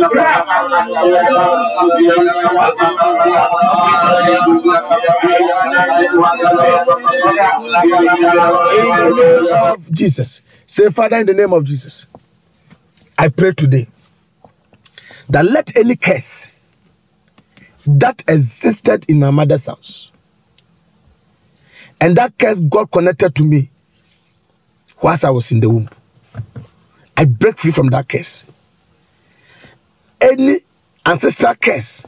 [0.10, 0.56] Berapa
[6.12, 6.22] In the
[9.16, 10.42] name of Jesus.
[10.66, 12.08] Say, Father, in the name of Jesus,
[13.18, 13.88] I pray today
[15.30, 16.52] that let any curse
[17.86, 20.12] that existed in my mother's house
[22.02, 23.70] and that curse got connected to me
[25.02, 25.90] whilst I was in the womb.
[27.18, 28.46] I break free from that curse.
[30.22, 30.60] Any
[31.06, 32.06] ancestral curse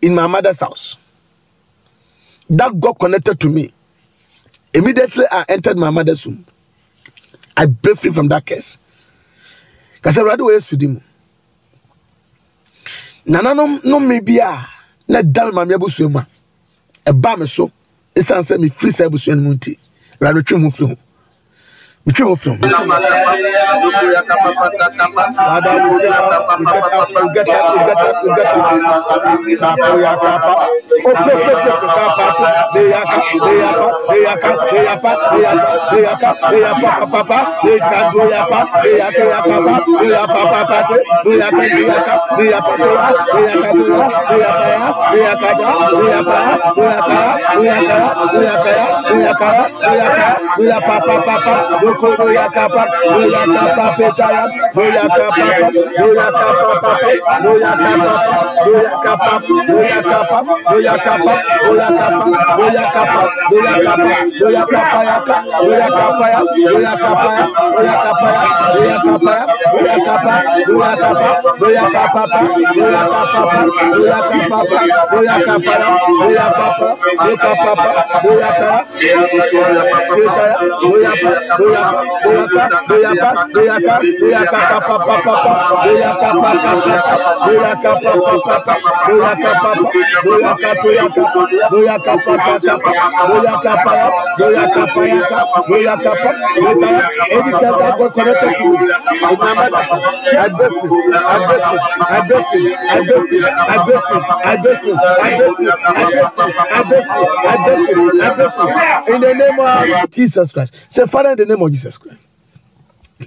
[0.00, 0.96] in my mother's house
[2.52, 3.70] that got connected to me
[4.74, 6.44] immediately I entered my mother's womb.
[7.56, 8.78] I break free from that curse.
[10.02, 11.00] Kasa awurade wɔ esu di mu.
[13.26, 14.66] Nananom nnome bi a
[15.08, 16.26] na da me maame abusua mu a
[17.06, 17.70] ɛba me so
[18.16, 19.78] esiane sɛ mefiri saa abusua no mu nti
[20.20, 20.96] awurade metwe mu firi ho.
[22.08, 22.56] Ìtí òfin.
[22.60, 22.78] Bàbá
[25.82, 27.58] wo ni o gẹ́tà o gẹ́tà
[28.22, 28.58] o gẹ́tà
[29.60, 30.52] kàpọ̀ ya kàpá.
[31.06, 34.34] O pè pè pè pè kàpá tó lè ya ká lè ya pa lè ya
[34.42, 37.38] ká lè ya pa lè ya ká lè ya ká lè ya pa pa pa
[37.64, 40.60] lè ya do ya pa lè ya ká ya pa pa lè ya pa pa
[40.70, 43.06] pa tó lè ya ká lè ya ká lè ya pa tó ya
[43.62, 43.70] lè
[45.22, 45.66] ya ká tó ya lè
[47.62, 48.56] ya ká ya
[49.12, 49.48] lè ya ká.
[81.62, 81.81] Oya
[109.08, 110.74] In the name of Jesus Christ.
[110.88, 112.18] Say, Father, in the name of Jesus Christ,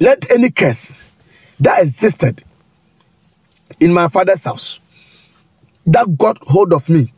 [0.01, 0.99] let any curse
[1.59, 2.43] that existed
[3.79, 4.79] in my father's house
[5.87, 7.13] that got hold of me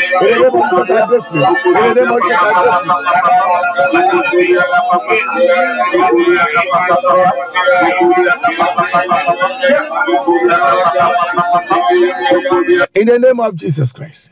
[12.96, 14.32] In the name of Jesus, Christ.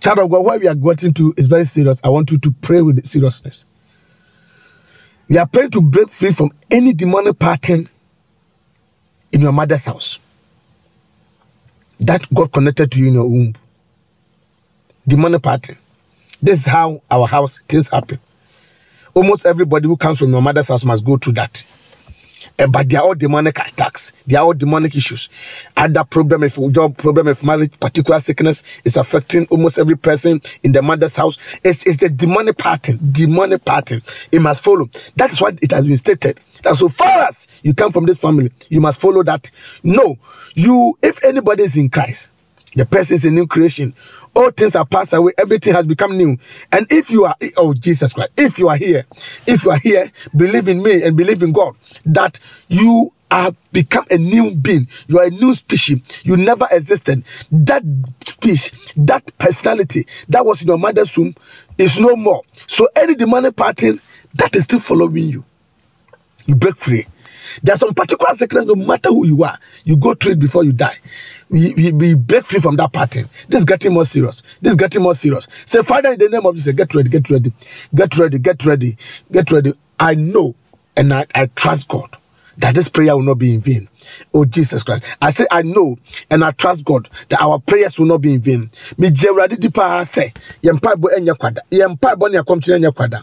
[0.00, 2.00] Child of God, where we are getting to is very serious.
[2.04, 3.64] I want you to pray with seriousness.
[5.28, 7.88] We are praying to break free from any demonic pattern
[9.32, 10.18] in your mother's house
[12.00, 13.54] that God connected to you in your womb.
[15.10, 15.74] Demonic party.
[16.40, 18.20] This is how our house things happen.
[19.12, 21.64] Almost everybody who comes from your mother's house must go through that.
[22.60, 24.12] Eh, but they are all demonic attacks.
[24.28, 25.28] They are all demonic issues.
[25.76, 30.70] Other problem if job problem if marriage, particular sickness is affecting almost every person in
[30.70, 31.36] the mother's house.
[31.64, 33.00] It's, it's a demonic pattern.
[33.10, 34.02] Demonic pattern.
[34.30, 34.88] It must follow.
[35.16, 36.38] That is what it has been stated.
[36.62, 39.50] That so far as you come from this family, you must follow that.
[39.82, 40.18] No,
[40.54, 42.30] you if anybody is in Christ,
[42.76, 43.94] the person is a new creation.
[44.34, 46.38] All things are passed away, everything has become new.
[46.72, 49.06] And if you are, oh Jesus Christ, if you are here,
[49.46, 51.74] if you are here, believe in me and believe in God,
[52.06, 57.24] that you are become a new being, you are a new species, you never existed.
[57.52, 57.82] That
[58.26, 61.34] species, that personality that was in your mother's womb
[61.78, 62.42] is no more.
[62.68, 64.00] So any demonic pattern
[64.34, 65.44] that is still following you,
[66.46, 67.06] you break free.
[67.62, 70.64] There are some particular sickness, no matter who you are, you go through it before
[70.64, 70.98] you die.
[71.50, 73.28] We, we, we break free from that pattern.
[73.48, 74.42] This is getting more serious.
[74.62, 75.48] This is getting more serious.
[75.66, 77.52] Say, Father, in the name of Jesus, get ready, get ready,
[77.94, 78.96] get ready, get ready,
[79.32, 79.74] get ready.
[80.00, 80.56] I know
[80.96, 82.16] and I, I trust God
[82.60, 83.88] that this prayer will not be in vain.
[84.34, 85.04] Oh Jesus Christ.
[85.20, 85.98] I say I know
[86.30, 88.70] and I trust God that our prayers will not be in vain.
[88.98, 90.32] Me jewradi dipa say
[90.62, 91.60] yempa bo enya kwada.
[91.70, 93.22] Yempa bo ne akomchire enya kwada.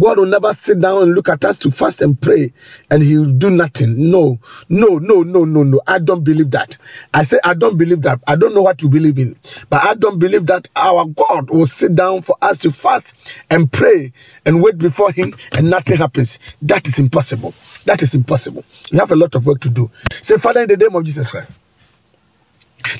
[0.00, 2.52] God will never sit down and look at us to fast and pray
[2.90, 4.10] and he will do nothing.
[4.10, 4.38] No.
[4.68, 5.80] No, no, no, no, no.
[5.86, 6.78] I don't believe that.
[7.14, 8.20] I say I don't believe that.
[8.26, 9.36] I don't know what you believe in.
[9.70, 13.14] But I don't believe that our God will sit down for us to fast
[13.50, 14.12] and pray
[14.44, 16.38] and wait before him and nothing happens.
[16.62, 17.54] That is impossible.
[17.86, 18.64] That is impossible.
[18.92, 19.90] We have a lot of work to do.
[20.22, 21.52] Say, Father, in the name of Jesus Christ,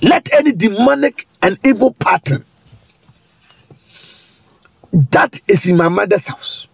[0.02, 2.44] let any demonic and evil pattern
[5.12, 6.68] that is in my mother's house,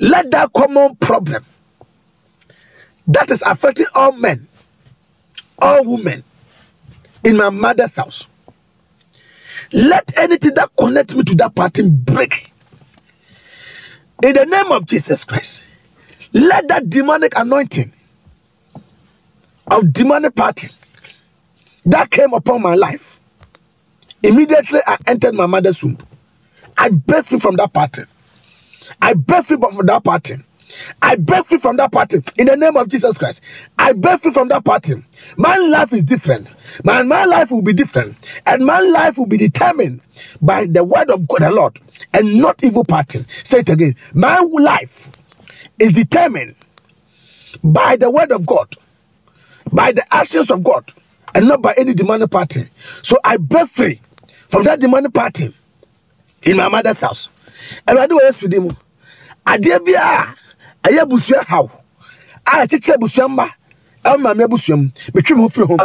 [0.00, 1.44] let that common problem
[3.08, 4.48] that is affecting all men,
[5.58, 6.24] all women
[7.24, 8.26] in my mother's house,
[9.72, 12.52] let anything that connects me to that pattern break.
[14.22, 15.62] In the name of Jesus Christ,
[16.36, 17.92] let that demonic anointing
[19.68, 20.68] of demonic party
[21.86, 23.20] that came upon my life.
[24.22, 25.98] Immediately I entered my mother's womb.
[26.78, 28.08] I break free from that pattern.
[29.02, 30.44] I break free from that pattern.
[31.02, 33.42] I break free from that pattern in the name of Jesus Christ.
[33.78, 35.04] I break free from that pattern.
[35.38, 36.48] My life is different.
[36.84, 38.42] My, my life will be different.
[38.46, 40.02] And my life will be determined
[40.42, 41.80] by the word of God, the Lord,
[42.14, 43.26] and not evil pattern.
[43.44, 43.96] Say it again.
[44.14, 45.10] My life
[45.80, 46.56] is determined
[47.64, 48.74] by the word of God
[49.72, 50.92] by the actions of God
[51.34, 52.68] and not by any demonic party.
[53.02, 54.00] So I break free
[54.50, 55.54] from that demonic party
[56.42, 57.28] in my mother's house.
[57.86, 58.76] And I do what with him.
[59.46, 60.34] I dear be a
[60.84, 61.70] busua how.
[62.46, 63.50] I teach a busua ma
[64.12, 65.76] ama mi abusua mu metwi mu firi ho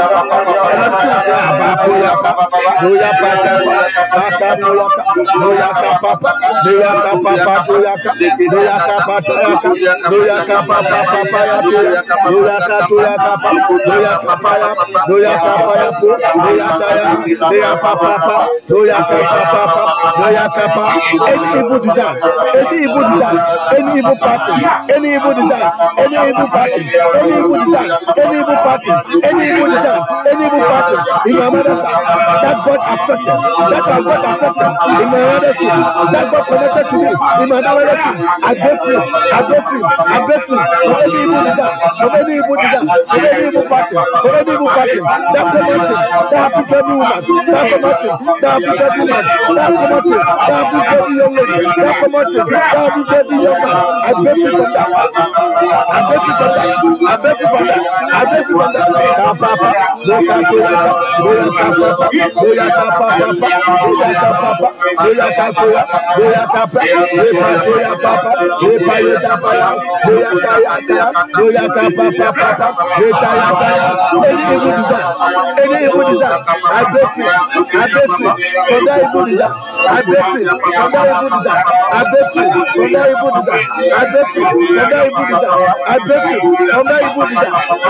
[21.31, 22.15] any evil design
[22.55, 23.37] any evil design
[23.75, 24.53] any evil party.
[24.93, 26.81] any evil design any evil party.
[27.19, 28.91] any evil design any evil party,
[29.23, 30.95] any evil design, any evil party
[31.29, 33.37] in my mother's house that got affected,
[33.71, 37.09] that I got affected in my mother's house, that got connected to me
[37.43, 38.19] in my mother's house.
[38.43, 42.33] I break free, I break free, I break free from any evil design, from any
[42.41, 44.99] evil design, from any evil party, from any evil party
[45.33, 45.99] that promoted,
[46.31, 50.51] that happened to every woman, that promoted, that happened to every woman, that promoted, that
[50.51, 53.77] happened to every young lady, that promoted, that happened to every young man.
[54.01, 54.89] I break free from that.
[54.91, 56.69] I break free from that.
[57.07, 58.81] I break free from that adéfúnadà
[59.17, 59.69] kápápá
[60.07, 60.41] lóyà.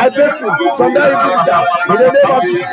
[0.01, 1.67] I break free from that evil desire.
[1.89, 2.71] In the name of Jesus.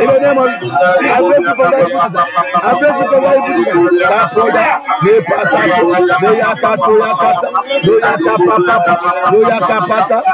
[0.00, 0.78] In the name of Jesus.
[1.10, 2.26] I break free from that evil desire.
[2.62, 3.90] I break free from that evil desire.
[4.08, 4.66] That brother,
[5.02, 5.88] ne patato,
[6.22, 7.50] ne yakato yakasa,
[7.84, 8.96] ne yakapa papa,
[9.30, 10.24] ne yakapasa,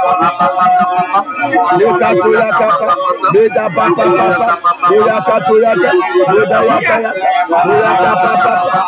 [1.76, 2.90] ne kato yakapa,
[3.30, 4.48] ne da papa papa,
[4.88, 5.92] ne yakato yaka,
[6.28, 7.28] ne da yaka yaka,
[7.64, 8.84] ne yakapa papa.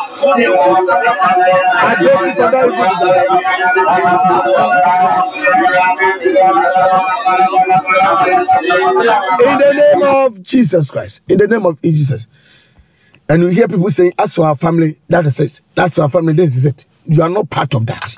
[1.82, 3.28] I free from that evil desire.
[9.40, 11.22] In the name of Jesus Christ.
[11.28, 12.26] In the name of Jesus.
[13.28, 15.60] And you hear people saying, as for our family, that is it.
[15.74, 16.86] That's for our family, this is it.
[17.04, 18.16] You are not part of that.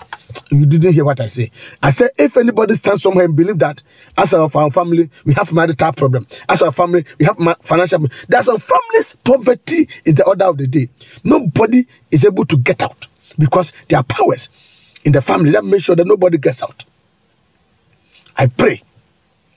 [0.50, 1.50] You didn't hear what I say.
[1.82, 3.82] I said, if anybody stands somewhere and believe that,
[4.16, 6.26] as for our family, we have marital problem.
[6.48, 8.06] As our family, we have financial.
[8.28, 10.88] That's our family's poverty is the order of the day.
[11.24, 13.06] Nobody is able to get out
[13.38, 14.48] because there are powers
[15.04, 16.84] in the family that make sure that nobody gets out.
[18.36, 18.82] I pray,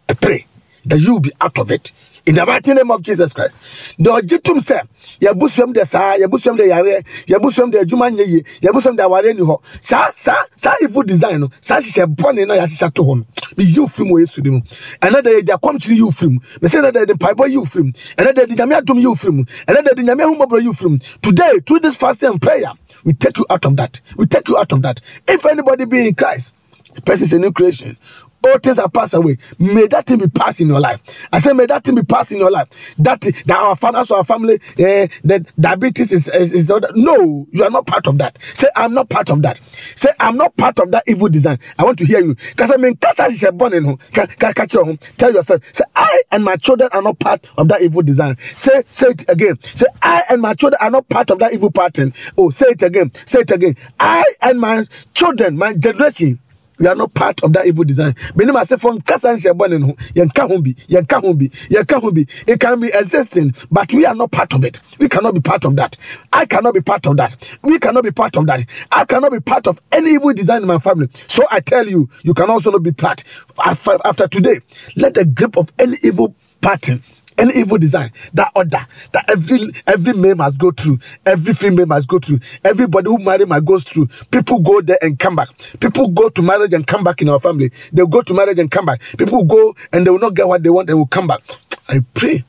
[0.10, 0.48] I pray
[0.86, 1.94] that you will be out of it.
[2.26, 3.56] In the mighty name of Jesus Christ.
[4.00, 4.82] The ojitum say,
[5.20, 9.62] yabusuam de sa, yabusuam de yare, yabusuam de nye ye, yabusuam de aware ni ho.
[9.82, 13.26] Sa sa sa evil design sa hyehyɛ bɔne no yɛahyehyɛ to hɔ no.
[13.58, 14.62] Me yi ofiri mu wɔ Yesu din mu.
[15.02, 16.40] Ɛnɛ da yɛde akɔmkyere yi ofiri mu.
[16.62, 17.92] Me sɛ ɛnɛ da yɛde mpaebɔ yi ofiri mu.
[17.92, 19.44] Ɛnɛ da yɛde nyame adom yi ofiri mu.
[19.44, 20.98] Ɛnɛ da yɛde nyame ahomɔborɔ yi ofiri mu.
[21.22, 22.72] Today, through this fasting and prayer,
[23.06, 24.02] we take you out of that.
[24.18, 25.02] We take you out of that.
[25.28, 26.56] If anybody be in Christ,
[26.96, 27.98] the person is a new creation.
[28.46, 29.38] All things are passed away.
[29.58, 31.00] May that thing be passed in your life.
[31.32, 32.68] I say, may that thing be passed in your life.
[32.98, 37.48] That that our fathers, our family, uh, that diabetes is is, is no.
[37.52, 38.38] You are not part of that.
[38.42, 39.60] Say, I'm not part of that.
[39.96, 41.60] Say, I'm not part of that evil design.
[41.80, 42.36] I want to hear you.
[42.36, 42.98] Because I mean,
[43.54, 44.00] born in home.
[45.18, 45.62] Tell yourself.
[45.74, 48.38] Say, I and my children are not part of that evil design.
[48.56, 49.58] Say, say it again.
[49.62, 52.14] Say, I and my children are not part of that evil pattern.
[52.38, 53.12] Oh, say it again.
[53.26, 53.76] Say it again.
[54.00, 56.40] I and my children, my generation
[56.80, 58.16] we are not part of that evil design.
[58.56, 62.02] I say from kasa nhyɛ bɔ ne ho yɛnka ho bi yɛnka ho bi yɛnka
[62.02, 64.80] ho bi it can be existing but we are not part of it.
[65.00, 65.98] We cannot be part of that.
[66.32, 67.58] I cannot be part of that.
[67.64, 68.62] We cannot be part of that.
[68.92, 71.10] I cannot be part of any evil design in my family.
[71.28, 73.24] So I tell you, you can also not be part.
[73.66, 74.62] After today,
[74.96, 77.02] let the grip of any evil pattern
[77.38, 78.80] any evil design, that order,
[79.14, 83.46] that every every male must go through, every female must go through, everybody who marry
[83.46, 84.08] must go through.
[84.32, 85.50] People go there and come back.
[85.80, 87.72] People go to marriage and come back in our family.
[87.92, 89.02] They go to marriage and come back.
[89.18, 91.42] People go and they will not get what they want, they will come back.
[91.90, 92.44] I pray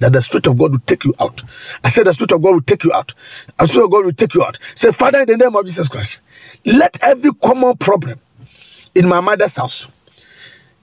[0.00, 1.42] that the Spirit of God will take you out.
[1.84, 3.14] I said the Spirit of God will take you out.
[3.58, 4.58] The Spirit of God will take you out.
[4.74, 6.18] Say, Father, in the name of Jesus Christ,
[6.64, 8.20] let every common problem
[8.94, 9.88] in my mother's house,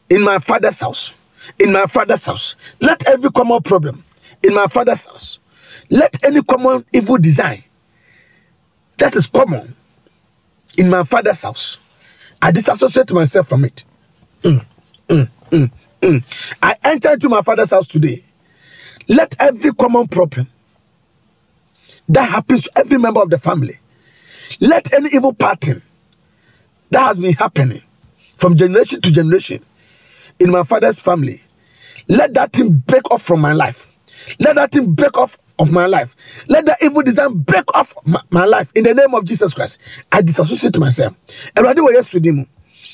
[0.10, 1.14] in my father's house,
[1.60, 2.56] in my father's house.
[2.82, 4.04] Let every common problem
[4.44, 5.40] in my father's house,
[5.90, 7.64] let any common evil design
[8.98, 9.76] that is common
[10.78, 11.80] in my father's house,
[12.42, 13.86] I disassociate myself from it.
[14.44, 14.66] Mm,
[15.10, 15.72] mm, mm,
[16.02, 16.56] mm.
[16.62, 18.24] I enter into my father's house today.
[19.08, 20.50] Let every common problem
[22.10, 23.80] that happens to every member of the family,
[24.62, 25.82] let any evil pattern
[26.92, 27.82] that has been happening
[28.38, 29.64] from generation to generation
[30.40, 31.42] in my father's family.
[32.08, 33.88] Let that thing break off from my life.
[34.40, 36.16] Let that thing break off of my life.
[36.48, 39.80] Let that evil design break off my, my life in the name of Jesus Christ.
[40.12, 41.16] I disassociate myself.
[41.56, 42.46] Awurade wɔ Yesu din mu.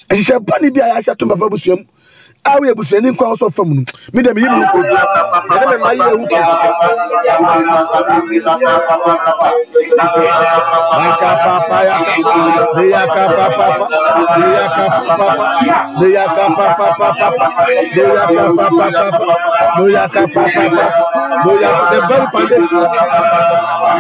[0.10, 1.86] Ɛhyehyɛ bɔne bi a yɛahyɛ to.
[2.50, 3.82] awo yɛ busuani nkɔ awosɔ fam no
[4.14, 4.96] mi dɛm yi mu nfo bi
[5.54, 6.36] ɛdɛ mɛ maa yi yɛ wufo
[11.02, 11.78] yakapapa
[12.92, 13.78] yakapapa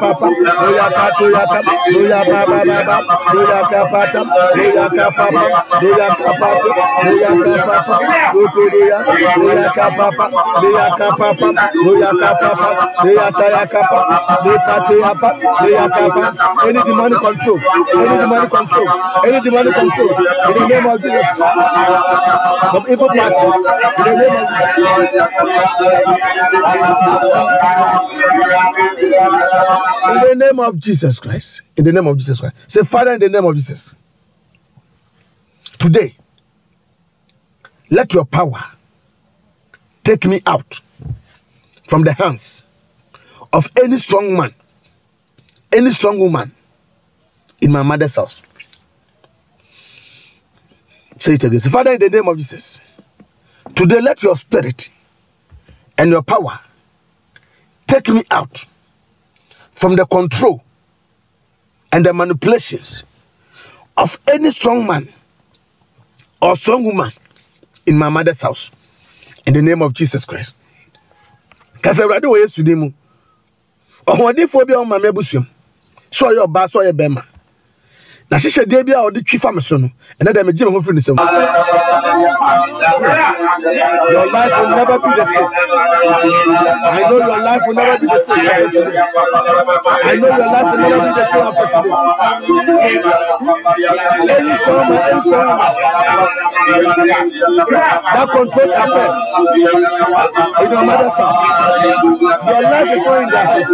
[0.00, 0.26] papa,
[0.66, 1.60] Oya Pato Yaka,
[1.96, 2.96] Oya Baba Baba,
[3.36, 4.22] Oya Kapata,
[4.56, 5.44] Oya Kapapa,
[5.82, 6.70] Oya Kapata,
[7.06, 7.96] Oya Kapapa,
[8.34, 8.98] Oya
[9.38, 10.26] Oya Kapapa,
[10.64, 11.48] Oya Kapapa,
[11.86, 12.70] Oya Kapapa,
[13.04, 13.98] Oya Tayakapa,
[14.46, 15.30] Oya Patayapa,
[15.64, 16.24] Oya Kapa,
[16.68, 17.58] any demand control,
[17.98, 18.88] any demand control,
[19.26, 20.10] any demand control,
[20.48, 21.26] in the name of Jesus,
[22.70, 23.54] from evil parties,
[23.98, 25.10] in the name of Jesus.
[29.90, 33.20] In the name of Jesus Christ, in the name of Jesus Christ, say Father, in
[33.20, 33.94] the name of Jesus,
[35.78, 36.16] today,
[37.90, 38.64] let your power
[40.04, 40.80] take me out
[41.88, 42.64] from the hands
[43.52, 44.54] of any strong man,
[45.72, 46.52] any strong woman
[47.62, 48.42] in my mother's house.
[51.18, 51.60] Say it again.
[51.60, 52.80] Say, Father, in the name of Jesus,
[53.74, 54.90] today let your spirit
[55.98, 56.60] and your power
[57.86, 58.66] take me out
[59.80, 60.62] from the control
[61.90, 63.04] and the manipulations
[63.96, 65.08] of any strong man
[66.42, 67.10] or strong woman
[67.86, 68.70] in my mother's house.
[69.46, 70.54] In the name of Jesus Christ.
[71.80, 72.90] Kasa awurade wɔ yesu din mu
[74.06, 75.46] ɔhoɔdenfoɔ bi a ɔma me abusuam
[76.10, 77.24] sɛ ɔyɛ ɔbaa sɛ ɔyɛ bɛrima
[78.30, 80.80] na hyehyɛdeɛ bi a ɔde twi fa me so no ɛnɛ dɛ megye me ho
[80.80, 81.16] firi ne nsam.
[84.10, 85.48] Your life will never be the same.
[86.94, 89.02] I know your life will never be the same after today.
[90.02, 91.94] I know your life will never be the same after today.
[94.30, 95.60] Any man any woman
[98.14, 99.14] that controls affairs
[100.62, 101.60] in your mother's house
[102.50, 103.68] your life is not in their hands.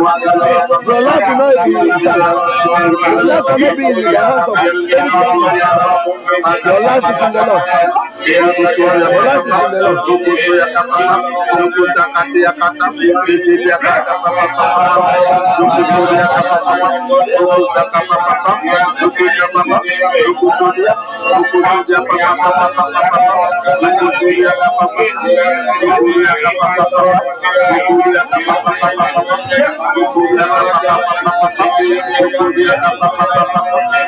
[0.87, 2.25] Your life will not be in his hands.
[3.07, 4.77] Your life cannot be in the hands of man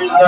[0.09, 0.28] your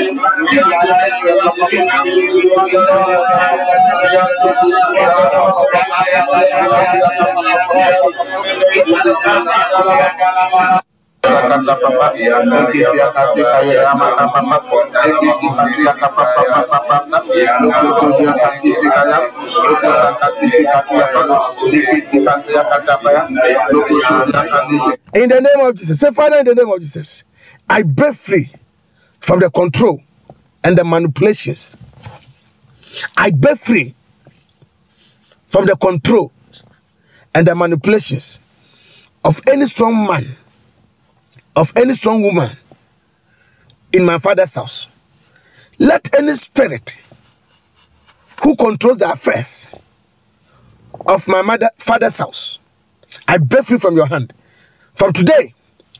[25.13, 27.23] In the name of Jesus, say, Father, in the name of Jesus,
[27.69, 28.51] I break free
[29.21, 30.01] from the control
[30.63, 31.77] and the manipulations.
[33.17, 33.95] I break free
[35.47, 36.31] from the control
[37.33, 38.39] and the manipulations
[39.23, 40.35] of any strong man,
[41.55, 42.57] of any strong woman
[43.93, 44.87] in my father's house.
[45.79, 46.97] Let any spirit
[48.43, 49.69] who controls the affairs
[51.07, 52.59] of my mother, father's house,
[53.27, 54.33] I break free from your hand.
[54.95, 55.53] From today,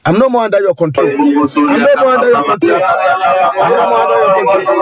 [0.03, 1.07] I'm no more under your control.
[1.07, 2.81] I'm no more under your control.
[2.81, 4.81] I'm no more under your control.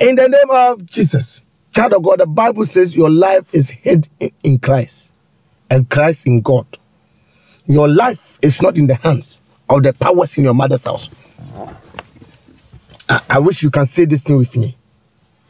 [0.00, 1.42] In the name of Jesus,
[1.74, 4.08] child of God, the Bible says your life is hid
[4.42, 5.18] in- Christ
[5.70, 6.66] and Christ in God.
[7.66, 11.10] Your life is not in the hands of the powers in your mother's house.
[13.08, 14.76] I, I wish you can say this thing with me.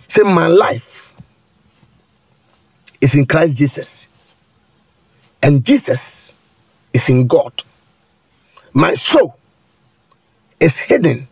[0.08, 1.07] Say, My life
[3.00, 4.08] is in Christ Jesus,
[5.42, 6.34] and Jesus
[6.92, 7.52] is in God.
[8.72, 9.36] My soul
[10.60, 11.28] is hidden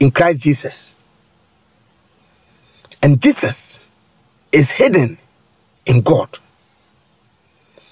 [0.00, 0.94] in Christ Jesus.
[3.02, 3.80] And Jesus
[4.52, 5.18] is hidden
[5.86, 6.28] in God.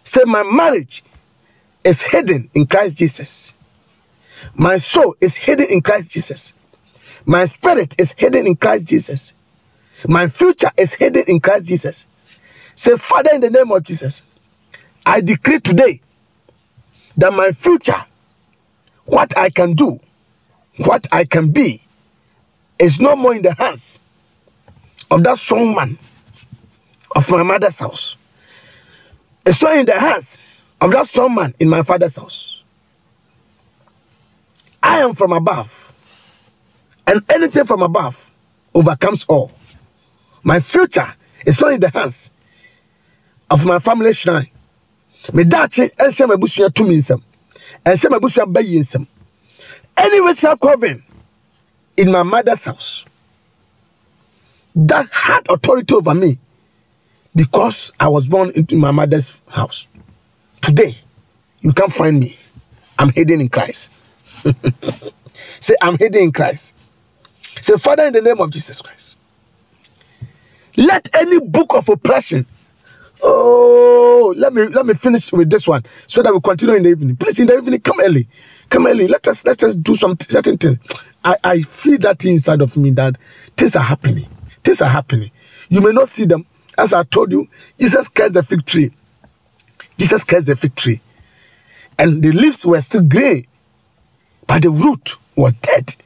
[0.04, 1.04] Say, my marriage
[1.84, 3.54] is hidden in Christ Jesus.
[4.54, 6.52] My soul is hidden in Christ Jesus.
[7.24, 9.34] My spirit is hidden in Christ Jesus.
[10.06, 12.06] My future is hidden in Christ Jesus.
[12.76, 14.22] Say, Father, in the name of Jesus,
[15.06, 16.00] I decree today
[17.16, 18.04] that my future,
[19.06, 20.00] what I can do,
[20.84, 21.82] what I can be,
[22.78, 24.00] is no more in the hands
[25.10, 25.98] of that strong man
[27.16, 28.16] of my mother's house.
[29.46, 30.40] It's not in the hands
[30.80, 32.64] of that strong man in my father's house.
[34.82, 35.92] I am from above,
[37.06, 38.30] and anything from above
[38.74, 39.52] overcomes all.
[40.44, 41.14] My future
[41.46, 42.30] is not in the hands
[43.50, 44.50] of my family shrine.
[45.32, 47.22] Me daakye ɛnhyɛ m'abusua tumi nsam
[47.84, 49.06] ɛnhyɛ m'abusua bɛyi nsam
[49.96, 51.02] any ritual coven
[51.96, 53.06] in my mother's house
[54.74, 56.38] that had authority over me
[57.34, 59.86] because I was born into my mother's house.
[60.62, 60.96] Today,
[61.60, 62.38] you can't find me.
[62.98, 63.92] I'm hidden in Christ.
[65.60, 66.74] Say, I'm hidden in Christ.
[67.40, 69.16] Say, Father, in the name of Jesus Christ,
[70.76, 72.46] let any book of oppression.
[73.22, 76.90] Oh, let me let me finish with this one so that we continue in the
[76.90, 77.16] evening.
[77.16, 78.28] Please, in the evening, come early,
[78.70, 79.08] come early.
[79.08, 80.78] Let us let us do some certain things.
[81.24, 83.16] I I feel that inside of me that
[83.56, 84.28] things are happening.
[84.64, 85.30] Things are happening.
[85.68, 86.46] You may not see them,
[86.78, 87.48] as I told you.
[87.80, 88.92] Jesus cursed the fig tree.
[89.98, 91.00] Jesus cursed the fig tree,
[91.98, 93.46] and the leaves were still grey,
[94.46, 95.96] but the root was dead.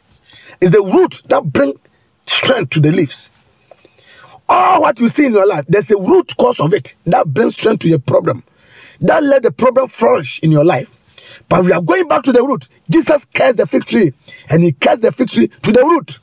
[0.60, 1.78] It's the root that brings
[2.26, 3.30] strength to the leaves.
[4.50, 7.54] All what you see in your life, there's a root cause of it that brings
[7.54, 8.44] strength to your problem.
[9.00, 10.96] That let the problem flourish in your life.
[11.50, 12.68] But we are going back to the root.
[12.90, 14.14] Jesus cursed the fig tree,
[14.50, 16.20] and he cursed the fig tree to the root.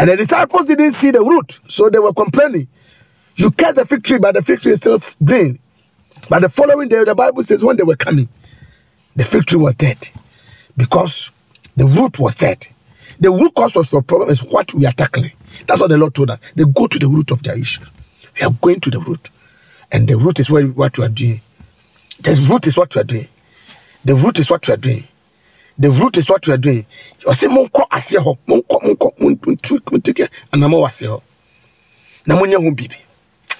[0.00, 2.68] And the disciples didn't see the root, so they were complaining.
[3.36, 5.60] You cursed the fig tree, but the fig tree is still green.
[6.30, 8.28] But the following day, the Bible says when they were coming,
[9.16, 10.10] the fig tree was dead
[10.76, 11.32] because
[11.76, 12.68] the root was dead.
[13.20, 15.32] The root cause of your problem is what we are tackling.
[15.66, 16.38] That's what the Lord told us.
[16.56, 17.84] They go to the root of their issue.
[18.40, 19.28] We are going to the root.
[19.92, 21.40] And the root is what you are doing.
[22.22, 23.28] The root is what you are doing.
[24.04, 25.04] The root is what you are doing.
[25.78, 26.86] The root is what you are doing.
[27.24, 27.34] Hɔ
[32.26, 32.96] na monyɛ ho biribi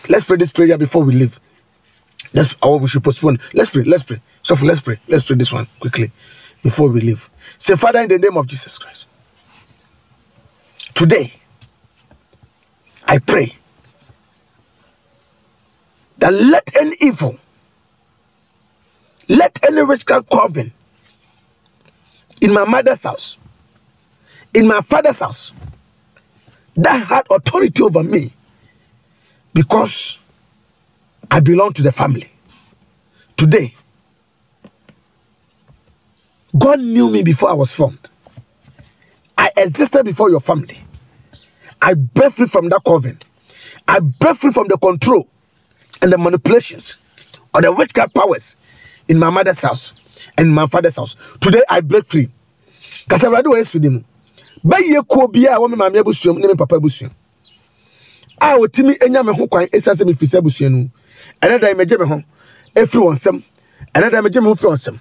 [0.09, 1.41] let's pray this prayer before we leave
[2.35, 5.53] let's or we should postpone let's pray let's pray so let's pray let's pray this
[5.53, 6.11] one quickly
[6.63, 9.07] before we leave say father in the name of jesus christ
[10.95, 11.33] today
[13.11, 13.55] i pray
[16.19, 17.39] that let any evil
[19.29, 20.73] let any witchcraft coven
[22.41, 23.39] in my mother's house,
[24.55, 25.53] in my father's house,
[26.77, 28.33] that had authority over me
[29.55, 30.19] because
[31.31, 32.31] I belong to the family.
[33.37, 33.75] Today,
[36.59, 38.11] God knew me before I was formed.
[39.39, 40.79] I existed before your family.
[41.83, 43.19] I break free from that coven.
[43.89, 45.27] I break free from the control
[46.03, 46.99] and the manipulations
[47.55, 48.57] or the witchcraft powers
[49.09, 49.95] in my mother's house
[50.37, 51.17] and in my father's house.
[51.41, 52.29] Today I break free.
[53.09, 54.05] Kasa awurade wɔ yesu dim.
[54.65, 57.11] Bɛyɛ kuo biara a wɔn maame abusua mu ne papa abusua.
[58.41, 60.89] A wɔtumi anya me ho kwan esia sɛ mefiri sɛ abusua no mu.
[61.43, 62.23] Ɛnɛ dan megye me ho
[62.75, 63.43] efiri wɔn nsam.
[63.95, 64.99] Ɛnɛ dan megye me ho firi wɔn.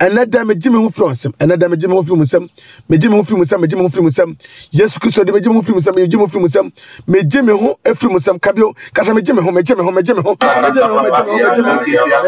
[0.00, 1.32] Ɛnɛ dan megye me ho firi wɔn nsam.
[1.38, 2.48] Ɛnɛ dan megye me ho firi wɔn nsam.
[2.90, 3.60] Megye me ho firi wɔn nsam.
[3.60, 4.36] Megye me ho firi wɔn nsam.
[4.72, 5.94] Yesu Kristo de megye me ho firi wɔn nsam.
[5.94, 6.72] Megye me ho firi wɔn nsam.
[7.08, 8.38] Megye me ho efiri wɔn nsam.
[8.40, 9.50] Kabio kasa megye me ho.
[9.52, 9.90] Megye me ho.
[9.92, 10.36] Megye me ho.
[10.36, 11.00] Megye me ho.
[11.02, 11.42] Megye me ho.
[11.42, 12.22] Megye me ho.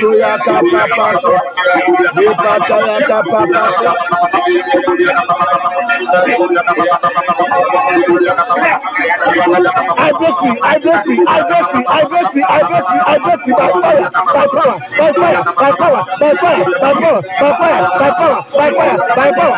[0.00, 0.23] you.
[9.96, 13.00] I break free, I break free, I break free, I break free, I break free,
[13.06, 17.22] I break free by fire, by power, by fire, by power, by fire, by power,
[17.40, 19.56] by fire, by power, by fire, by power.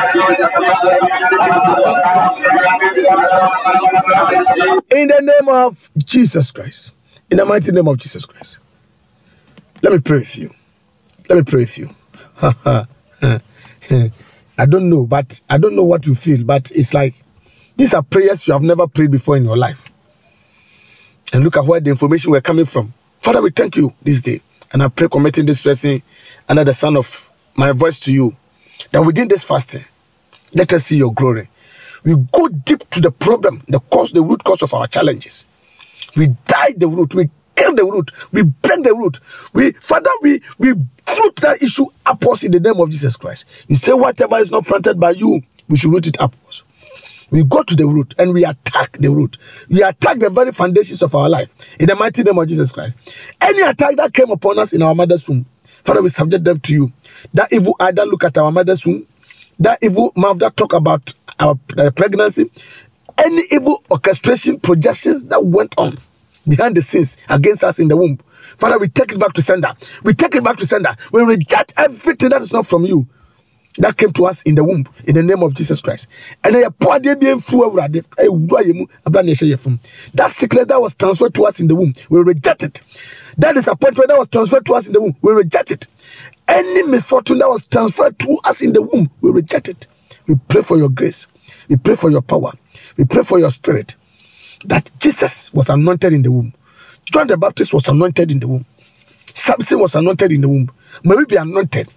[4.93, 6.95] In the name of Jesus Christ,
[7.31, 8.59] in the mighty name of Jesus Christ,
[9.83, 10.56] let me pray with you.
[11.29, 11.91] Let me pray with you.
[14.59, 17.15] I don't know, but I don't know what you feel, but it's like
[17.77, 19.91] these are prayers you have never prayed before in your life.
[21.33, 22.95] And look at where the information we're coming from.
[23.21, 24.41] Father, we thank you this day.
[24.73, 26.03] And I pray committing this person
[26.49, 28.37] under the sound of my voice to you.
[28.93, 29.85] That within this fasting,
[30.55, 31.49] let us see your glory.
[32.05, 35.47] We go deep to the problem, the cause, the root cause of our challenges.
[36.17, 39.21] We die the root, we kill the root, we break the root.
[39.55, 43.47] We Father, we we root that issue upwards in the name of Jesus Christ.
[43.69, 46.63] You say whatever is not planted by you, we should root it upwards.
[47.31, 49.39] We go to the root and we attack the root.
[49.69, 51.49] We attack the very foundations of our life
[51.81, 53.19] in the mighty name of Jesus Christ.
[53.41, 55.47] Any attack that came upon us in our mother's womb,
[55.85, 56.93] Father, we subject them to you.
[57.35, 59.07] That evil eye that look at our mother's womb,
[59.59, 62.51] that evil mouth that talk about our uh, pregnancy,
[63.19, 65.99] any evil orchestration projections that went on
[66.49, 68.19] behind the scenes against us in the womb.
[68.59, 69.73] Father, we take it back to sender.
[70.05, 70.97] We take it back to sender.
[71.13, 73.07] We reject everything that is not from you
[73.79, 76.09] that came to us in the womb in the name of Jesus Christ.
[76.45, 76.55] And
[80.15, 82.83] that sickness that was transferred to us in the womb, we reject it.
[83.39, 85.87] That disappointment that was transferred to us in the womb, we reject it.
[86.49, 89.87] Any misfortune that was transferred to us in the womb, we reject it.
[90.29, 91.29] We pray for your grace.
[91.69, 92.53] We pray for your power.
[92.97, 93.97] We pray for your spirit.
[94.67, 96.55] That Jesus was anointed in the womb.
[97.13, 98.67] John the Baptist was anointed in the womb.
[99.35, 100.71] Samson was anointed in the womb.
[101.05, 101.89] May we be anointed.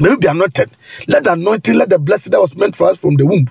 [0.00, 0.70] May we be anointed.
[1.08, 3.50] Let the anointing, let the blessing that was meant for us from the womb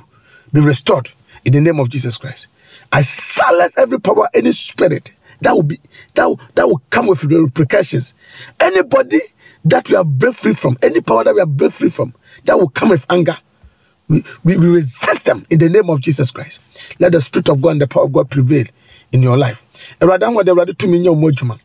[0.53, 1.11] be restored
[1.45, 2.47] in the name of Jesus Christ.
[2.91, 5.79] I silence every power, any spirit that will be
[6.15, 8.15] that will, that will come with repercussions.
[8.59, 9.21] Anybody
[9.65, 12.57] that we are break free from, any power that we are break free from, that
[12.59, 13.37] will come with anger.
[14.09, 16.61] We, we, resist them in the name of Jesus Christ.
[16.99, 18.65] Let the Spirit of God and the power of God prevail
[19.13, 19.65] in your life.
[20.01, 21.59] Awurade ahoɔden Awurade tumi nyɛ ɔmo.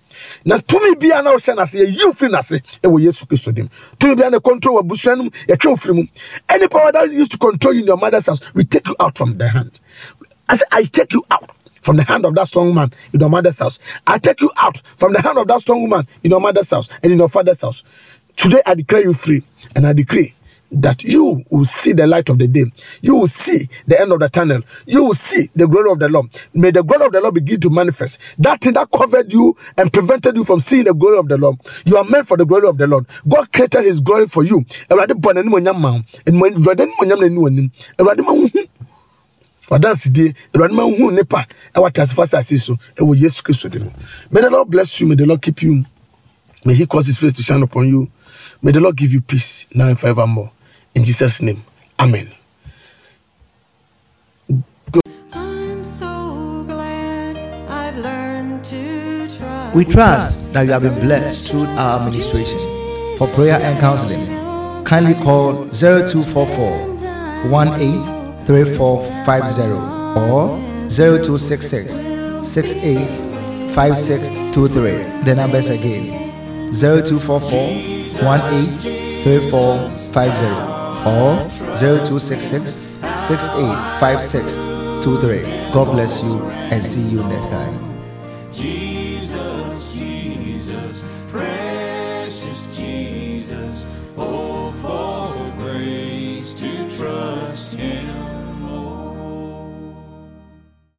[0.47, 3.69] Na tumi bia na ɔhyɛ n'ase yɛyi ofiri n'ase ɛwɔ Yesu Kristo dim.
[3.99, 6.05] Tumi bia na control wɔ abusua no mu yɛtwe ofiri mu.
[6.49, 9.17] Any power that used to control you in your mother's house, we take you out
[9.19, 9.81] from their hand.
[10.49, 11.51] I say, I take you out
[11.83, 13.79] from the hand of that strong man in your mother's house.
[14.07, 16.89] I take you out from the hand of that strong woman in your mother's house
[17.03, 17.85] and in your father's house.
[18.37, 19.45] Today I declare you free
[19.77, 20.34] and I decree
[20.75, 22.65] that you will see the light of the day.
[23.03, 24.63] You will see the end of the tunnel.
[24.87, 26.29] You will see the glory of the Lord.
[26.55, 28.21] May the glory of the Lord begin to manifest.
[28.39, 31.59] That thing that covered you and prevented you from seeing the glory of the Lord.
[31.87, 33.07] You are meant for the glory of the Lord.
[33.29, 34.65] God created his glory for you.
[39.71, 39.79] May
[44.43, 45.87] the lord bless you may the lord keep you
[46.65, 48.11] may he cause his face to shine upon you
[48.63, 50.51] may the lord give you peace now and forevermore
[50.95, 51.63] in jesus name
[52.01, 52.29] amen
[55.33, 57.37] I'm so glad
[57.69, 59.75] I've learned to trust.
[59.75, 62.59] We trust that you have been blessed through our administration.
[63.19, 64.27] For prayer and counseling,
[64.85, 66.95] kindly call 0244
[67.51, 69.73] 183450
[70.21, 70.59] or
[70.89, 75.25] 0266 685623.
[75.25, 76.31] The numbers again
[76.73, 77.59] 0244
[78.23, 80.74] 183450
[81.07, 81.37] or
[81.77, 85.43] 0266 685623.
[85.73, 86.41] God bless you
[86.73, 87.84] and see you next time.